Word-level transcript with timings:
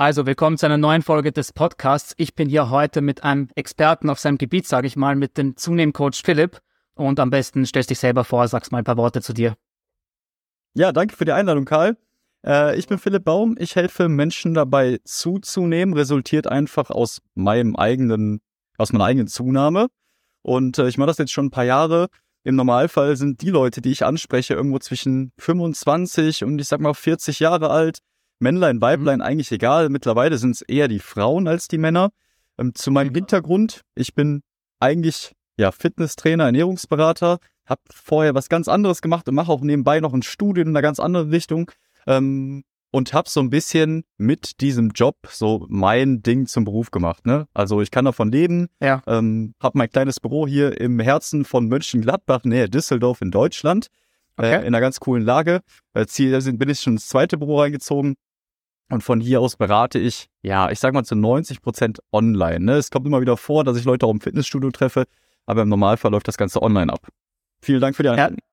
Also, 0.00 0.26
willkommen 0.26 0.56
zu 0.56 0.64
einer 0.64 0.76
neuen 0.76 1.02
Folge 1.02 1.32
des 1.32 1.52
Podcasts. 1.52 2.14
Ich 2.18 2.36
bin 2.36 2.48
hier 2.48 2.70
heute 2.70 3.00
mit 3.00 3.24
einem 3.24 3.48
Experten 3.56 4.10
auf 4.10 4.20
seinem 4.20 4.38
Gebiet, 4.38 4.64
sage 4.64 4.86
ich 4.86 4.94
mal, 4.94 5.16
mit 5.16 5.36
dem 5.36 5.56
Zunehmcoach 5.56 6.22
Philipp. 6.24 6.60
Und 6.94 7.18
am 7.18 7.30
besten 7.30 7.66
stellst 7.66 7.90
dich 7.90 7.98
selber 7.98 8.22
vor, 8.22 8.46
sagst 8.46 8.70
mal 8.70 8.78
ein 8.78 8.84
paar 8.84 8.96
Worte 8.96 9.22
zu 9.22 9.32
dir. 9.32 9.56
Ja, 10.74 10.92
danke 10.92 11.16
für 11.16 11.24
die 11.24 11.32
Einladung, 11.32 11.64
Karl. 11.64 11.96
Äh, 12.46 12.78
ich 12.78 12.86
bin 12.86 12.98
Philipp 12.98 13.24
Baum. 13.24 13.56
Ich 13.58 13.74
helfe 13.74 14.08
Menschen 14.08 14.54
dabei 14.54 15.00
zuzunehmen. 15.02 15.94
Resultiert 15.94 16.46
einfach 16.46 16.90
aus 16.90 17.20
meinem 17.34 17.74
eigenen, 17.74 18.40
aus 18.76 18.92
meiner 18.92 19.06
eigenen 19.06 19.26
Zunahme. 19.26 19.88
Und 20.42 20.78
äh, 20.78 20.86
ich 20.86 20.96
mache 20.96 21.08
das 21.08 21.18
jetzt 21.18 21.32
schon 21.32 21.46
ein 21.46 21.50
paar 21.50 21.64
Jahre. 21.64 22.06
Im 22.44 22.54
Normalfall 22.54 23.16
sind 23.16 23.42
die 23.42 23.50
Leute, 23.50 23.80
die 23.80 23.90
ich 23.90 24.04
anspreche, 24.04 24.54
irgendwo 24.54 24.78
zwischen 24.78 25.32
25 25.38 26.44
und 26.44 26.60
ich 26.60 26.68
sag 26.68 26.78
mal 26.78 26.94
40 26.94 27.40
Jahre 27.40 27.70
alt. 27.70 27.98
Männlein, 28.40 28.80
Weiblein, 28.80 29.18
mhm. 29.18 29.24
eigentlich 29.24 29.52
egal. 29.52 29.88
Mittlerweile 29.88 30.38
sind 30.38 30.52
es 30.52 30.62
eher 30.62 30.88
die 30.88 31.00
Frauen 31.00 31.48
als 31.48 31.68
die 31.68 31.78
Männer. 31.78 32.10
Ähm, 32.58 32.74
zu 32.74 32.90
meinem 32.90 33.14
Hintergrund, 33.14 33.82
ich 33.94 34.14
bin 34.14 34.42
eigentlich 34.80 35.32
ja 35.56 35.72
Fitnesstrainer, 35.72 36.44
Ernährungsberater, 36.44 37.38
habe 37.66 37.80
vorher 37.92 38.34
was 38.34 38.48
ganz 38.48 38.68
anderes 38.68 39.02
gemacht 39.02 39.28
und 39.28 39.34
mache 39.34 39.52
auch 39.52 39.60
nebenbei 39.60 40.00
noch 40.00 40.14
ein 40.14 40.22
Studium 40.22 40.68
in 40.68 40.76
einer 40.76 40.82
ganz 40.82 41.00
anderen 41.00 41.30
Richtung 41.30 41.70
ähm, 42.06 42.64
und 42.90 43.12
habe 43.12 43.28
so 43.28 43.40
ein 43.40 43.50
bisschen 43.50 44.04
mit 44.16 44.60
diesem 44.60 44.90
Job 44.90 45.16
so 45.28 45.66
mein 45.68 46.22
Ding 46.22 46.46
zum 46.46 46.64
Beruf 46.64 46.90
gemacht. 46.90 47.26
Ne? 47.26 47.46
Also 47.54 47.82
ich 47.82 47.90
kann 47.90 48.04
davon 48.04 48.30
leben, 48.30 48.68
ja. 48.80 49.02
ähm, 49.06 49.54
habe 49.60 49.76
mein 49.76 49.90
kleines 49.90 50.20
Büro 50.20 50.46
hier 50.46 50.80
im 50.80 51.00
Herzen 51.00 51.44
von 51.44 51.66
Mönchengladbach, 51.66 52.44
nähe 52.44 52.70
Düsseldorf 52.70 53.20
in 53.20 53.30
Deutschland, 53.30 53.88
äh, 54.38 54.46
okay. 54.46 54.54
äh, 54.54 54.60
in 54.60 54.68
einer 54.68 54.80
ganz 54.80 55.00
coolen 55.00 55.24
Lage. 55.24 55.60
Äh, 55.92 56.06
Ziel, 56.06 56.40
bin 56.54 56.70
ich 56.70 56.80
schon 56.80 56.94
ins 56.94 57.08
zweite 57.08 57.36
Büro 57.36 57.60
reingezogen 57.60 58.14
und 58.90 59.02
von 59.02 59.20
hier 59.20 59.40
aus 59.40 59.56
berate 59.56 59.98
ich, 59.98 60.28
ja, 60.42 60.70
ich 60.70 60.80
sag 60.80 60.94
mal 60.94 61.04
zu 61.04 61.14
90 61.14 61.60
Prozent 61.60 62.00
online. 62.12 62.60
Ne? 62.60 62.72
Es 62.74 62.90
kommt 62.90 63.06
immer 63.06 63.20
wieder 63.20 63.36
vor, 63.36 63.64
dass 63.64 63.76
ich 63.76 63.84
Leute 63.84 64.06
auch 64.06 64.10
im 64.10 64.20
Fitnessstudio 64.20 64.70
treffe, 64.70 65.04
aber 65.46 65.62
im 65.62 65.68
Normalfall 65.68 66.10
läuft 66.10 66.28
das 66.28 66.38
Ganze 66.38 66.62
online 66.62 66.92
ab. 66.92 67.08
Vielen 67.60 67.80
Dank 67.80 67.96
für 67.96 68.02
die 68.02 68.08
Einladung. 68.10 68.38
Ja, 68.38 68.44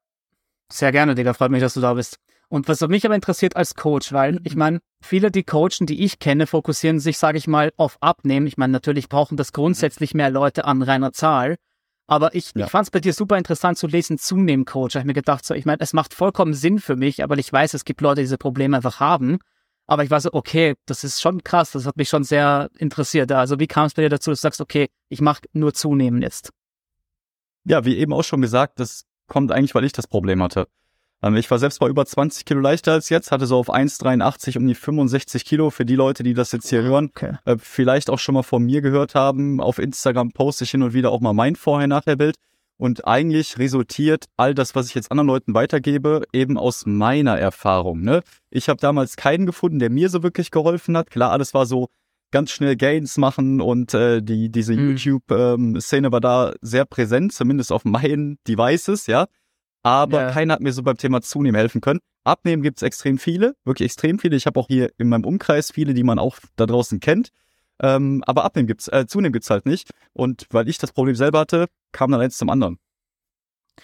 sehr 0.72 0.92
gerne, 0.92 1.16
Digga. 1.16 1.34
Freut 1.34 1.52
mich, 1.52 1.62
dass 1.62 1.76
du 1.76 1.82
da 1.82 1.94
bist. 1.94 2.20
Und 2.48 2.68
was 2.68 2.82
mich 2.82 3.06
aber 3.06 3.16
interessiert 3.16 3.56
als 3.56 3.76
Coach, 3.76 4.14
weil 4.14 4.40
ich 4.44 4.56
meine, 4.56 4.80
viele 5.02 5.32
die 5.32 5.44
Coachen, 5.44 5.88
die 5.88 6.04
ich 6.04 6.20
kenne, 6.20 6.48
fokussieren 6.48 7.00
sich, 7.00 7.18
sage 7.18 7.38
ich 7.38 7.48
mal, 7.48 7.74
auf 7.78 7.98
Abnehmen. 8.02 8.46
Ich 8.46 8.58
meine, 8.58 8.72
natürlich 8.72 9.10
brauchen 9.10 9.36
das 9.36 9.52
grundsätzlich 9.52 10.14
mehr 10.14 10.30
Leute 10.30 10.66
an 10.66 10.82
reiner 10.82 11.12
Zahl. 11.12 11.56
Aber 12.08 12.36
ich, 12.36 12.52
ja. 12.56 12.66
ich 12.66 12.72
fand 12.72 12.86
es 12.86 12.92
bei 12.92 13.00
dir 13.00 13.14
super 13.14 13.38
interessant 13.38 13.80
zu 13.80 13.88
lesen, 13.88 14.20
zunehmen 14.20 14.66
Coach. 14.66 14.94
Da 14.94 15.00
habe 15.00 15.06
ich 15.06 15.08
mir 15.08 15.14
gedacht, 15.14 15.44
so, 15.44 15.56
ich 15.56 15.66
meine, 15.66 15.82
es 15.82 15.94
macht 15.94 16.14
vollkommen 16.14 16.54
Sinn 16.54 16.80
für 16.80 16.96
mich, 16.96 17.24
aber 17.24 17.38
ich 17.38 17.52
weiß, 17.52 17.74
es 17.74 17.84
gibt 17.84 18.02
Leute, 18.02 18.22
die 18.22 18.26
diese 18.26 18.38
Probleme 18.38 18.78
einfach 18.78 19.00
haben. 19.00 19.40
Aber 19.88 20.04
ich 20.04 20.10
war 20.10 20.20
so, 20.20 20.30
okay, 20.34 20.76
das 20.86 21.04
ist 21.04 21.22
schon 21.22 21.44
krass, 21.44 21.72
das 21.72 21.86
hat 21.86 21.98
mich 21.98 22.10
schon 22.10 22.24
sehr 22.24 22.70
interessiert. 22.78 23.32
Also 23.32 23.60
wie 23.60 23.68
kam 23.68 23.86
es 23.86 23.94
bei 23.94 24.02
dir 24.02 24.10
dazu, 24.10 24.32
dass 24.32 24.40
du 24.40 24.42
sagst, 24.42 24.62
okay, 24.62 24.88
ich 25.10 25.22
mache 25.22 25.42
nur 25.54 25.74
zunehmen 25.74 26.22
jetzt? 26.22 26.52
Ja, 27.66 27.86
wie 27.86 27.98
eben 27.98 28.14
auch 28.14 28.24
schon 28.24 28.42
gesagt, 28.42 28.80
das 28.80 29.06
kommt 29.28 29.52
eigentlich, 29.52 29.76
weil 29.76 29.86
ich 29.86 29.94
das 29.94 30.08
Problem 30.08 30.42
hatte. 30.42 30.68
Ähm, 31.22 31.36
ich 31.36 31.50
war 31.50 31.60
selbst 31.60 31.82
mal 31.82 31.90
über 31.90 32.06
20 32.06 32.46
Kilo 32.46 32.60
leichter 32.60 32.94
als 32.94 33.10
jetzt, 33.10 33.32
hatte 33.32 33.46
so 33.46 33.58
auf 33.58 33.70
1,83 33.74 34.58
um 34.58 34.68
die 34.68 34.76
65 34.76 35.46
Kilo. 35.46 35.70
Für 35.70 35.86
die 35.86 35.96
Leute, 35.96 36.24
die 36.24 36.34
das 36.34 36.52
jetzt 36.52 36.70
hier 36.70 36.84
hören, 36.84 37.12
okay. 37.16 37.38
äh, 37.46 37.58
vielleicht 37.58 38.10
auch 38.10 38.20
schon 38.20 38.36
mal 38.36 38.44
von 38.44 38.64
mir 38.64 38.82
gehört 38.82 39.16
haben. 39.16 39.62
Auf 39.62 39.80
Instagram 39.80 40.32
poste 40.32 40.64
ich 40.64 40.72
hin 40.72 40.84
und 40.84 40.94
wieder 40.94 41.12
auch 41.12 41.22
mal 41.22 41.34
mein 41.34 41.56
Vorher-Nachher-Bild. 41.56 42.36
Und 42.78 43.08
eigentlich 43.08 43.58
resultiert 43.58 44.26
all 44.36 44.54
das, 44.54 44.76
was 44.76 44.88
ich 44.88 44.96
jetzt 44.96 45.10
anderen 45.10 45.28
Leuten 45.28 45.54
weitergebe, 45.54 46.24
eben 46.34 46.58
aus 46.58 46.86
meiner 46.86 47.38
Erfahrung. 47.38 48.02
Ne? 48.02 48.22
Ich 48.50 48.68
habe 48.68 48.80
damals 48.82 49.16
keinen 49.16 49.46
gefunden, 49.46 49.80
der 49.80 49.90
mir 49.90 50.10
so 50.10 50.24
wirklich 50.24 50.52
geholfen 50.52 50.98
hat. 50.98 51.10
Klar, 51.10 51.32
alles 51.32 51.54
war 51.54 51.66
so 51.66 51.88
ganz 52.32 52.52
schnell 52.52 52.76
Gains 52.76 53.18
machen 53.18 53.62
und 53.62 53.94
äh, 53.94 54.22
die 54.22 54.50
diese 54.52 54.74
mhm. 54.74 54.90
YouTube-Szene 54.90 56.08
ähm, 56.08 56.12
war 56.12 56.20
da 56.20 56.54
sehr 56.62 56.86
präsent, 56.86 57.32
zumindest 57.32 57.72
auf 57.72 57.86
meinen 57.86 58.40
Devices, 58.46 59.08
ja. 59.08 59.28
Aber 59.84 60.22
ja. 60.22 60.32
keiner 60.32 60.56
hat 60.56 60.62
mir 60.62 60.74
so 60.74 60.84
beim 60.84 60.98
Thema 60.98 61.22
Zunehmen 61.22 61.56
helfen 61.56 61.80
können. 61.80 62.00
Abnehmen 62.26 62.64
gibt's 62.64 62.82
extrem 62.82 63.20
viele, 63.20 63.56
wirklich 63.64 63.86
extrem 63.86 64.20
viele. 64.20 64.36
Ich 64.36 64.48
habe 64.48 64.60
auch 64.60 64.68
hier 64.68 64.92
in 64.98 65.08
meinem 65.08 65.26
Umkreis 65.26 65.72
viele, 65.72 65.94
die 65.94 66.04
man 66.04 66.20
auch 66.20 66.38
da 66.56 66.66
draußen 66.66 67.00
kennt. 67.00 67.30
Ähm, 67.82 68.24
aber 68.26 68.46
abnehmen 68.46 68.68
gibt's, 68.68 68.88
äh, 68.88 69.06
zunehmen 69.08 69.34
gibt's 69.34 69.50
halt 69.50 69.66
nicht. 69.66 69.90
Und 70.14 70.48
weil 70.52 70.70
ich 70.70 70.78
das 70.78 70.92
Problem 70.92 71.16
selber 71.16 71.40
hatte, 71.40 71.68
kam 71.92 72.12
dann 72.12 72.22
eins 72.22 72.38
zum 72.38 72.50
anderen. 72.50 72.80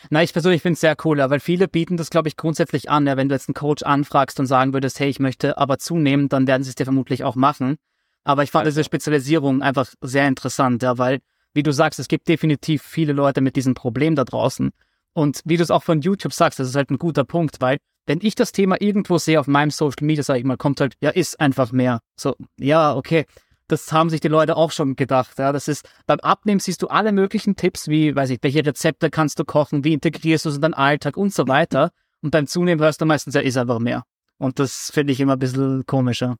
Na, 0.10 0.24
ich 0.24 0.32
persönlich 0.32 0.62
finde 0.62 0.76
es 0.76 0.82
sehr 0.82 0.96
cool, 1.04 1.18
weil 1.18 1.40
viele 1.40 1.68
bieten 1.68 1.98
das, 1.98 2.10
glaube 2.10 2.30
ich, 2.30 2.38
grundsätzlich 2.38 2.90
an. 2.90 3.06
Ja, 3.08 3.18
wenn 3.18 3.28
du 3.28 3.36
jetzt 3.36 3.50
einen 3.50 3.56
Coach 3.56 3.84
anfragst 3.84 4.40
und 4.40 4.46
sagen 4.46 4.74
würdest, 4.74 5.00
hey, 5.00 5.10
ich 5.10 5.20
möchte 5.20 5.58
aber 5.58 5.78
zunehmen, 5.78 6.30
dann 6.30 6.48
werden 6.48 6.64
sie 6.64 6.70
es 6.70 6.76
dir 6.76 6.86
vermutlich 6.86 7.24
auch 7.24 7.36
machen. 7.36 7.78
Aber 8.24 8.44
ich 8.44 8.52
fand 8.52 8.68
diese 8.68 8.84
Spezialisierung 8.84 9.62
einfach 9.62 9.90
sehr 10.02 10.28
interessant, 10.28 10.84
ja, 10.84 10.98
weil, 10.98 11.20
wie 11.54 11.64
du 11.64 11.74
sagst, 11.74 12.00
es 12.00 12.08
gibt 12.08 12.28
definitiv 12.28 12.84
viele 12.84 13.14
Leute 13.14 13.42
mit 13.42 13.56
diesem 13.56 13.74
Problem 13.74 14.16
da 14.16 14.24
draußen. 14.24 14.72
Und 15.14 15.42
wie 15.44 15.58
du 15.58 15.64
es 15.64 15.72
auch 15.72 15.84
von 15.84 16.02
YouTube 16.02 16.34
sagst, 16.34 16.60
das 16.60 16.70
ist 16.70 16.76
halt 16.76 16.90
ein 16.90 17.00
guter 17.00 17.26
Punkt, 17.26 17.60
weil 17.60 17.78
wenn 18.06 18.20
ich 18.22 18.36
das 18.36 18.54
Thema 18.54 18.80
irgendwo 18.80 19.18
sehe 19.18 19.40
auf 19.40 19.48
meinem 19.48 19.72
Social 19.72 20.06
Media, 20.06 20.24
sage 20.24 20.40
ich 20.40 20.46
mal, 20.46 20.58
kommt 20.58 20.80
halt, 20.80 20.96
ja, 21.02 21.10
ist 21.10 21.40
einfach 21.40 21.72
mehr. 21.72 22.00
So, 22.16 22.36
ja, 22.58 22.96
okay 22.96 23.26
das 23.72 23.92
haben 23.92 24.10
sich 24.10 24.20
die 24.20 24.28
Leute 24.28 24.58
auch 24.58 24.72
schon 24.72 24.96
gedacht. 24.96 25.40
Ja, 25.40 25.52
das 25.52 25.68
ist 25.68 25.88
beim 26.06 26.20
Abnehmen 26.20 26.60
siehst 26.60 26.82
du 26.82 26.88
alle 26.88 27.12
möglichen 27.12 27.56
Tipps, 27.56 27.88
wie 27.88 28.16
weiß 28.16 28.30
ich, 28.32 28.40
welche 28.42 28.66
Rezepte 28.66 29.10
kannst 29.10 29.40
du 29.40 29.46
kochen, 29.46 29.84
wie 29.84 29.94
integrierst 29.94 30.46
du 30.46 30.50
es 30.50 30.56
in 30.56 30.62
deinen 30.62 30.74
Alltag 30.74 31.18
und 31.18 31.34
so 31.34 31.48
weiter. 31.48 31.92
Und 32.22 32.32
beim 32.32 32.48
Zunehmen 32.48 32.84
hörst 32.84 33.02
du 33.02 33.06
meistens, 33.06 33.34
ja, 33.34 33.42
ist 33.42 33.58
einfach 33.58 33.80
mehr. 33.80 34.04
Und 34.38 34.60
das 34.60 34.92
finde 34.94 35.14
ich 35.14 35.20
immer 35.20 35.34
ein 35.34 35.40
bisschen 35.40 35.86
komischer. 35.86 36.36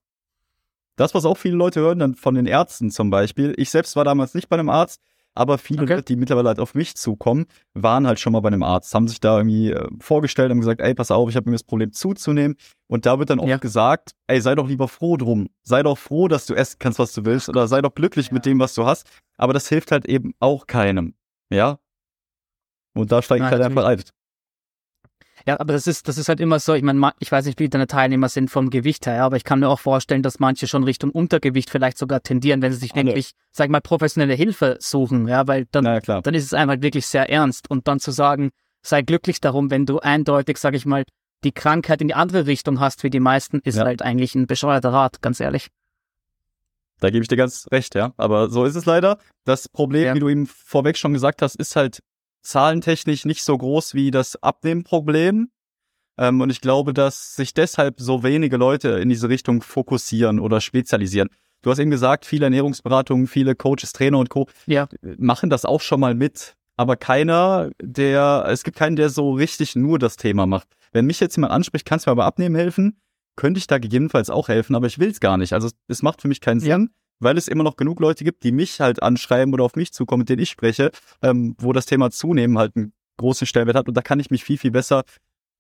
Das, 0.98 1.16
was 1.16 1.26
auch 1.26 1.38
viele 1.38 1.56
Leute 1.56 1.80
hören, 1.80 2.00
dann 2.00 2.16
von 2.16 2.36
den 2.36 2.46
Ärzten 2.46 2.92
zum 2.92 3.10
Beispiel. 3.10 3.54
Ich 3.58 3.70
selbst 3.70 3.96
war 3.96 4.04
damals 4.04 4.34
nicht 4.34 4.50
bei 4.50 4.58
einem 4.58 4.70
Arzt, 4.70 5.02
aber 5.34 5.58
viele 5.58 5.84
okay. 5.84 5.94
Leute, 5.94 6.06
die 6.06 6.16
mittlerweile 6.16 6.50
halt 6.50 6.60
auf 6.60 6.76
mich 6.76 6.96
zukommen, 6.96 7.46
waren 7.74 8.06
halt 8.06 8.20
schon 8.20 8.34
mal 8.34 8.42
bei 8.42 8.48
einem 8.48 8.64
Arzt, 8.64 8.94
haben 8.94 9.08
sich 9.08 9.20
da 9.20 9.38
irgendwie 9.38 9.72
äh, 9.72 9.88
vorgestellt, 10.00 10.52
haben 10.52 10.60
gesagt, 10.60 10.82
ey, 10.82 10.94
pass 10.94 11.12
auf, 11.12 11.30
ich 11.30 11.36
habe 11.36 11.50
mir 11.50 11.56
das 11.56 11.64
Problem 11.64 11.94
zuzunehmen. 11.94 12.58
Und 12.88 13.06
da 13.06 13.18
wird 13.18 13.30
dann 13.30 13.40
oft 13.40 13.50
ja. 13.50 13.58
gesagt, 13.58 14.12
ey, 14.28 14.42
sei 14.42 14.56
doch 14.56 14.68
lieber 14.68 14.88
froh 14.90 15.16
drum. 15.16 15.50
Sei 15.64 15.84
doch 15.84 15.98
froh, 15.98 16.28
dass 16.28 16.46
du 16.46 16.54
essen 16.54 16.78
kannst, 16.80 17.00
was 17.00 17.14
du 17.14 17.24
willst, 17.24 17.48
oder 17.48 17.68
sei 17.68 17.82
doch 17.82 17.96
glücklich 17.96 18.28
ja. 18.28 18.34
mit 18.34 18.46
dem, 18.46 18.60
was 18.60 18.74
du 18.74 18.86
hast. 18.86 19.08
Aber 19.38 19.54
das 19.54 19.70
hilft 19.70 19.92
halt 19.92 20.06
eben 20.06 20.34
auch 20.40 20.68
keinem. 20.68 21.16
Ja? 21.50 21.80
Und 22.94 23.12
da 23.12 23.22
steige 23.22 23.46
ich 23.46 23.52
halt 23.52 23.62
einfach 23.62 23.86
ein. 23.86 24.02
Ja, 25.48 25.60
aber 25.60 25.74
das 25.74 25.88
ist, 25.88 26.08
das 26.08 26.18
ist 26.18 26.30
halt 26.30 26.40
immer 26.40 26.60
so, 26.60 26.74
ich 26.74 26.84
meine, 26.84 27.14
ich 27.20 27.32
weiß 27.32 27.46
nicht, 27.46 27.60
wie 27.60 27.68
deine 27.68 27.88
Teilnehmer 27.88 28.30
sind 28.30 28.50
vom 28.50 28.70
Gewicht 28.70 29.08
her, 29.08 29.24
aber 29.24 29.38
ich 29.38 29.44
kann 29.44 29.60
mir 29.60 29.70
auch 29.70 29.80
vorstellen, 29.80 30.22
dass 30.22 30.40
manche 30.40 30.68
schon 30.68 30.84
Richtung 30.84 31.10
Untergewicht 31.12 31.70
vielleicht 31.70 31.98
sogar 31.98 32.22
tendieren, 32.22 32.62
wenn 32.62 32.72
sie 32.72 32.78
sich 32.78 32.96
wirklich, 32.96 33.32
sag 33.52 33.66
ich 33.66 33.72
mal, 33.72 33.82
professionelle 33.82 34.36
Hilfe 34.36 34.78
suchen, 34.80 35.28
ja, 35.28 35.48
weil 35.48 35.66
dann, 35.72 35.86
ja, 35.86 36.22
dann 36.22 36.34
ist 36.34 36.46
es 36.46 36.54
einfach 36.54 36.82
wirklich 36.82 37.08
sehr 37.08 37.30
ernst 37.30 37.70
und 37.70 37.88
dann 37.88 38.00
zu 38.00 38.12
sagen, 38.12 38.52
sei 38.84 39.02
glücklich 39.02 39.42
darum, 39.42 39.72
wenn 39.72 39.86
du 39.86 40.00
eindeutig, 40.00 40.58
sag 40.58 40.76
ich 40.76 40.86
mal, 40.86 41.06
die 41.44 41.52
Krankheit 41.52 42.02
in 42.02 42.08
die 42.08 42.14
andere 42.14 42.46
Richtung 42.46 42.80
hast 42.80 43.04
wie 43.04 43.10
die 43.10 43.20
meisten, 43.20 43.60
ist 43.64 43.78
ja. 43.78 43.86
halt 43.86 44.02
eigentlich 44.02 44.36
ein 44.36 44.48
bescheuerter 44.48 44.94
Rat, 44.94 45.22
ganz 45.22 45.40
ehrlich. 45.40 45.70
Da 47.00 47.10
gebe 47.10 47.24
ich 47.24 47.28
dir 47.28 47.36
ganz 47.36 47.68
recht, 47.72 47.96
ja. 47.96 48.14
Aber 48.18 48.50
so 48.50 48.64
ist 48.64 48.76
es 48.76 48.86
leider. 48.86 49.18
Das 49.44 49.68
Problem, 49.68 50.06
ja. 50.06 50.14
wie 50.14 50.20
du 50.20 50.30
eben 50.30 50.46
vorweg 50.46 50.98
schon 50.98 51.14
gesagt 51.14 51.42
hast, 51.42 51.56
ist 51.56 51.76
halt 51.76 52.02
zahlentechnisch 52.42 53.26
nicht 53.26 53.44
so 53.44 53.58
groß 53.58 53.94
wie 53.94 54.12
das 54.12 54.42
Abnehmproblem. 54.42 55.50
Ähm, 56.18 56.42
und 56.42 56.50
ich 56.50 56.62
glaube, 56.62 56.94
dass 56.94 57.36
sich 57.36 57.54
deshalb 57.54 58.00
so 58.00 58.24
wenige 58.24 58.58
Leute 58.58 58.90
in 59.00 59.10
diese 59.10 59.30
Richtung 59.30 59.62
fokussieren 59.62 60.40
oder 60.40 60.62
spezialisieren. 60.62 61.30
Du 61.62 61.70
hast 61.70 61.80
eben 61.80 61.92
gesagt, 61.92 62.26
viele 62.26 62.46
Ernährungsberatungen, 62.46 63.28
viele 63.28 63.56
Coaches, 63.56 63.94
Trainer 63.94 64.18
und 64.18 64.30
Co. 64.30 64.48
Ja. 64.66 64.88
machen 65.18 65.50
das 65.50 65.64
auch 65.64 65.82
schon 65.82 66.00
mal 66.00 66.16
mit. 66.16 66.56
Aber 66.76 66.96
keiner, 66.96 67.70
der, 67.82 68.46
es 68.48 68.64
gibt 68.64 68.78
keinen, 68.78 68.96
der 68.96 69.10
so 69.10 69.34
richtig 69.34 69.76
nur 69.76 70.00
das 70.00 70.18
Thema 70.18 70.48
macht. 70.48 70.68
Wenn 70.92 71.06
mich 71.06 71.20
jetzt 71.20 71.38
jemand 71.38 71.54
anspricht, 71.54 71.86
kannst 71.86 72.06
du 72.06 72.10
mir 72.10 72.14
aber 72.14 72.26
abnehmen 72.26 72.56
helfen, 72.56 73.00
könnte 73.36 73.60
ich 73.60 73.68
da 73.68 73.78
gegebenenfalls 73.78 74.30
auch 74.30 74.48
helfen, 74.48 74.76
aber 74.76 74.88
ich 74.88 74.98
will 74.98 75.12
es 75.12 75.20
gar 75.20 75.38
nicht. 75.38 75.54
Also 75.54 75.70
es 75.88 76.02
macht 76.02 76.22
für 76.22 76.28
mich 76.28 76.42
keinen 76.42 76.60
Sinn. 76.60 76.70
Ja 76.70 77.01
weil 77.22 77.38
es 77.38 77.48
immer 77.48 77.64
noch 77.64 77.78
genug 77.78 78.00
Leute 78.00 78.24
gibt, 78.24 78.44
die 78.44 78.52
mich 78.52 78.82
halt 78.82 79.02
anschreiben 79.02 79.54
oder 79.54 79.64
auf 79.64 79.76
mich 79.76 79.94
zukommen, 79.94 80.22
mit 80.22 80.30
denen 80.30 80.42
ich 80.42 80.50
spreche, 80.50 80.92
ähm, 81.22 81.56
wo 81.60 81.72
das 81.72 81.86
Thema 81.86 82.12
Zunehmen 82.12 82.58
halt 82.58 82.76
einen 82.76 82.94
großen 83.18 83.48
Stellenwert 83.48 83.78
hat. 83.78 83.88
Und 83.88 83.96
da 83.96 84.02
kann 84.02 84.20
ich 84.20 84.32
mich 84.32 84.44
viel, 84.44 84.58
viel 84.58 84.72
besser 84.72 85.04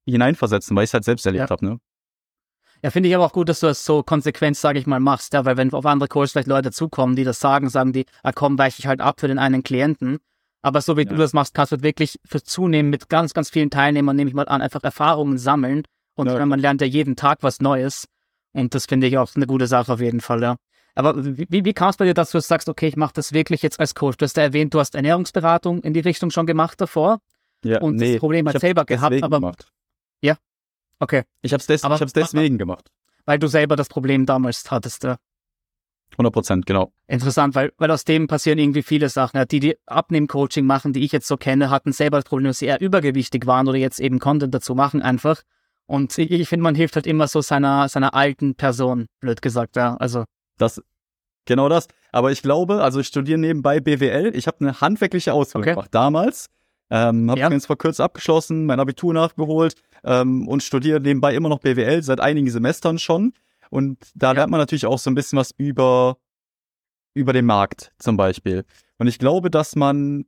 hineinversetzen, 0.06 0.76
weil 0.76 0.84
ich 0.84 0.90
es 0.90 0.94
halt 0.94 1.06
selbst 1.06 1.26
erlebt 1.26 1.50
ja. 1.50 1.50
habe. 1.50 1.66
Ne? 1.66 1.80
Ja, 2.84 2.90
finde 2.90 3.10
ich 3.10 3.16
aber 3.16 3.26
auch 3.26 3.34
gut, 3.34 3.48
dass 3.48 3.60
du 3.60 3.68
das 3.68 3.86
so 3.86 4.02
konsequent, 4.02 4.58
sage 4.58 4.80
ich 4.80 4.88
mal, 4.88 5.00
machst, 5.00 5.34
ja, 5.34 5.46
weil 5.46 5.56
wenn 5.56 5.72
auf 5.72 5.86
andere 5.86 6.10
Calls 6.10 6.32
vielleicht 6.32 6.48
Leute 6.48 6.72
zukommen, 6.72 7.16
die 7.16 7.24
das 7.24 7.40
sagen, 7.40 7.70
sagen 7.70 7.94
die, 7.94 8.06
ah 8.24 8.32
komm, 8.32 8.58
weiche 8.58 8.80
ich 8.80 8.88
halt 8.88 9.02
ab 9.02 9.20
für 9.20 9.28
den 9.28 9.38
einen 9.38 9.62
Klienten. 9.62 10.18
Aber 10.64 10.82
so 10.82 10.98
wie 10.98 11.04
ja. 11.04 11.10
du 11.10 11.16
das 11.16 11.34
machst, 11.34 11.54
kannst 11.54 11.72
du 11.72 11.84
wirklich 11.84 12.20
für 12.26 12.42
Zunehmen 12.42 12.90
mit 12.90 13.10
ganz, 13.10 13.34
ganz 13.34 13.50
vielen 13.50 13.70
Teilnehmern, 13.70 14.16
nehme 14.16 14.30
ich 14.30 14.36
mal 14.36 14.48
an, 14.48 14.62
einfach 14.62 14.84
Erfahrungen 14.84 15.38
sammeln. 15.38 15.84
Und 16.16 16.28
ja. 16.28 16.46
man 16.46 16.60
lernt 16.60 16.82
ja 16.82 16.88
jeden 16.88 17.16
Tag 17.16 17.40
was 17.42 17.62
Neues. 17.62 18.06
Und 18.54 18.76
das 18.76 18.86
finde 18.86 19.08
ich 19.08 19.18
auch 19.18 19.36
eine 19.36 19.48
gute 19.48 19.68
Sache 19.68 19.94
auf 19.94 20.02
jeden 20.02 20.22
Fall, 20.22 20.42
ja. 20.42 20.56
Aber 20.96 21.14
wie, 21.26 21.66
wie 21.66 21.74
kam 21.74 21.90
es 21.90 21.98
bei 21.98 22.06
dir, 22.06 22.14
dass 22.14 22.32
du 22.32 22.40
sagst, 22.40 22.68
okay, 22.68 22.88
ich 22.88 22.98
mache 22.98 23.14
das 23.14 23.34
wirklich 23.34 23.62
jetzt 23.62 23.80
als 23.80 23.96
Coach? 23.96 24.18
Du 24.18 24.24
hast 24.26 24.36
ja 24.38 24.44
erwähnt, 24.44 24.74
du 24.74 24.80
hast 24.80 24.96
Ernährungsberatung 24.96 25.82
in 25.82 25.94
die 25.94 26.02
Richtung 26.02 26.32
schon 26.32 26.46
gemacht 26.46 26.82
davor. 26.82 27.20
Ja, 27.64 27.80
und 27.80 27.96
nee, 27.96 28.14
das 28.14 28.20
Problem 28.20 28.48
halt 28.48 28.60
selber 28.60 28.86
gehabt, 28.86 29.24
aber. 29.24 29.38
Gemacht. 29.38 29.68
Ja. 30.22 30.36
Okay. 31.00 31.24
Ich 31.42 31.54
habe 31.54 31.62
es 31.62 31.68
des, 31.68 31.82
deswegen 32.14 32.58
gemacht. 32.58 32.90
Weil 33.26 33.40
du 33.40 33.48
selber 33.48 33.76
das 33.76 33.88
Problem 33.88 34.26
damals 34.26 34.70
hattest, 34.70 35.04
ja. 35.04 35.18
100 36.14 36.34
Prozent, 36.34 36.66
genau. 36.66 36.92
Interessant, 37.08 37.56
weil, 37.56 37.72
weil 37.78 37.90
aus 37.90 38.04
dem 38.04 38.28
passieren 38.28 38.60
irgendwie 38.60 38.84
viele 38.84 39.08
Sachen. 39.08 39.38
Ja, 39.38 39.46
die, 39.46 39.60
die 39.60 39.78
Abnehmen-Coaching 39.86 40.66
machen, 40.66 40.92
die 40.92 41.04
ich 41.06 41.14
jetzt 41.14 41.28
so 41.28 41.38
kenne, 41.38 41.70
hatten 41.70 41.94
selber 41.94 42.18
das 42.18 42.26
Problem, 42.26 42.48
dass 42.48 42.60
sie 42.60 42.66
eher 42.66 42.82
übergewichtig 42.82 43.46
waren 43.46 43.68
oder 43.68 43.78
jetzt 43.78 44.00
eben 44.00 44.20
Content 44.20 44.54
dazu 44.54 44.76
machen 44.76 45.02
einfach. 45.02 45.42
Und 45.86 46.18
ich, 46.18 46.32
ich 46.32 46.50
finde, 46.50 46.64
man 46.64 46.76
hilft 46.76 46.96
halt 46.96 47.08
immer 47.08 47.28
so 47.28 47.42
seiner, 47.42 47.88
seiner 47.88 48.14
alten 48.14 48.56
Person, 48.56 49.08
blöd 49.20 49.42
gesagt, 49.42 49.78
ja. 49.78 49.96
Also. 49.96 50.26
Das, 50.62 50.82
genau 51.46 51.70
das. 51.70 51.88
Aber 52.12 52.32
ich 52.32 52.42
glaube, 52.42 52.84
also 52.84 53.00
ich 53.00 53.08
studiere 53.08 53.40
nebenbei 53.40 53.80
BWL. 53.80 54.36
Ich 54.36 54.48
habe 54.48 54.58
eine 54.62 54.82
handwerkliche 54.82 55.34
Ausbildung 55.34 55.64
okay. 55.64 55.74
gemacht 55.76 55.90
damals. 55.94 56.50
Ähm, 56.90 57.32
habe 57.32 57.40
ja. 57.40 57.50
jetzt 57.50 57.68
vor 57.68 57.78
kurzem 57.78 58.04
abgeschlossen, 58.04 58.66
mein 58.66 58.80
Abitur 58.80 59.14
nachgeholt 59.14 59.76
ähm, 60.04 60.48
und 60.48 60.62
studiere 60.62 61.00
nebenbei 61.00 61.34
immer 61.34 61.48
noch 61.48 61.60
BWL 61.60 62.04
seit 62.04 62.20
einigen 62.20 62.50
Semestern 62.50 63.00
schon. 63.00 63.34
Und 63.70 63.98
da 64.14 64.28
ja. 64.28 64.34
lernt 64.34 64.52
man 64.52 64.60
natürlich 64.60 64.86
auch 64.86 65.00
so 65.00 65.10
ein 65.10 65.16
bisschen 65.16 65.40
was 65.40 65.52
über, 65.58 66.18
über 67.14 67.32
den 67.32 67.46
Markt 67.46 67.94
zum 67.98 68.18
Beispiel. 68.18 68.66
Und 68.98 69.08
ich 69.08 69.20
glaube, 69.20 69.50
dass 69.50 69.78
man, 69.78 70.26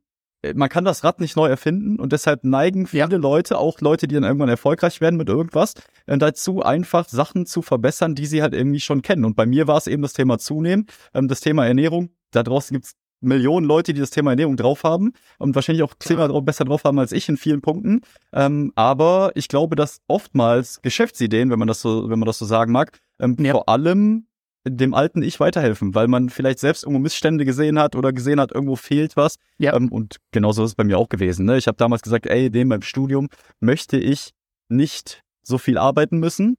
man 0.54 0.68
kann 0.68 0.84
das 0.84 1.04
Rad 1.04 1.20
nicht 1.20 1.36
neu 1.36 1.46
erfinden 1.46 1.98
und 1.98 2.12
deshalb 2.12 2.44
neigen 2.44 2.86
viele 2.86 3.08
ja. 3.10 3.16
Leute, 3.16 3.58
auch 3.58 3.80
Leute, 3.80 4.06
die 4.06 4.14
dann 4.14 4.24
irgendwann 4.24 4.48
erfolgreich 4.48 5.00
werden 5.00 5.16
mit 5.16 5.28
irgendwas, 5.28 5.74
äh, 6.06 6.18
dazu 6.18 6.62
einfach 6.62 7.08
Sachen 7.08 7.46
zu 7.46 7.62
verbessern, 7.62 8.14
die 8.14 8.26
sie 8.26 8.42
halt 8.42 8.54
irgendwie 8.54 8.80
schon 8.80 9.02
kennen. 9.02 9.24
Und 9.24 9.36
bei 9.36 9.46
mir 9.46 9.66
war 9.66 9.78
es 9.78 9.86
eben 9.86 10.02
das 10.02 10.12
Thema 10.12 10.38
Zunehmen, 10.38 10.86
ähm, 11.14 11.28
das 11.28 11.40
Thema 11.40 11.66
Ernährung. 11.66 12.10
Da 12.30 12.42
draußen 12.42 12.74
gibt's 12.74 12.94
Millionen 13.20 13.66
Leute, 13.66 13.94
die 13.94 14.00
das 14.00 14.10
Thema 14.10 14.32
Ernährung 14.32 14.56
drauf 14.56 14.84
haben 14.84 15.12
und 15.38 15.54
wahrscheinlich 15.54 15.82
auch 15.82 15.94
zehnmal 15.98 16.30
besser 16.42 16.64
drauf 16.64 16.84
haben 16.84 16.98
als 16.98 17.12
ich 17.12 17.28
in 17.28 17.36
vielen 17.36 17.62
Punkten. 17.62 18.02
Ähm, 18.32 18.72
aber 18.74 19.32
ich 19.34 19.48
glaube, 19.48 19.76
dass 19.76 20.00
oftmals 20.06 20.82
Geschäftsideen, 20.82 21.50
wenn 21.50 21.58
man 21.58 21.68
das 21.68 21.80
so, 21.80 22.10
wenn 22.10 22.18
man 22.18 22.26
das 22.26 22.38
so 22.38 22.44
sagen 22.44 22.72
mag, 22.72 22.98
ähm, 23.18 23.36
ja. 23.38 23.52
vor 23.52 23.68
allem 23.68 24.26
dem 24.66 24.94
alten 24.94 25.22
Ich 25.22 25.40
weiterhelfen, 25.40 25.94
weil 25.94 26.08
man 26.08 26.30
vielleicht 26.30 26.58
selbst 26.58 26.84
irgendwo 26.84 27.00
Missstände 27.00 27.44
gesehen 27.44 27.78
hat 27.78 27.96
oder 27.96 28.12
gesehen 28.12 28.40
hat, 28.40 28.52
irgendwo 28.52 28.76
fehlt 28.76 29.16
was. 29.16 29.36
Ja. 29.58 29.74
Ähm, 29.74 29.90
und 29.90 30.16
genauso 30.32 30.64
ist 30.64 30.70
es 30.70 30.74
bei 30.74 30.84
mir 30.84 30.98
auch 30.98 31.08
gewesen. 31.08 31.44
Ne? 31.44 31.58
Ich 31.58 31.66
habe 31.66 31.76
damals 31.76 32.02
gesagt, 32.02 32.26
ey, 32.26 32.50
dem 32.50 32.70
beim 32.70 32.82
Studium 32.82 33.28
möchte 33.60 33.98
ich 33.98 34.30
nicht 34.68 35.22
so 35.42 35.58
viel 35.58 35.76
arbeiten 35.76 36.18
müssen. 36.18 36.56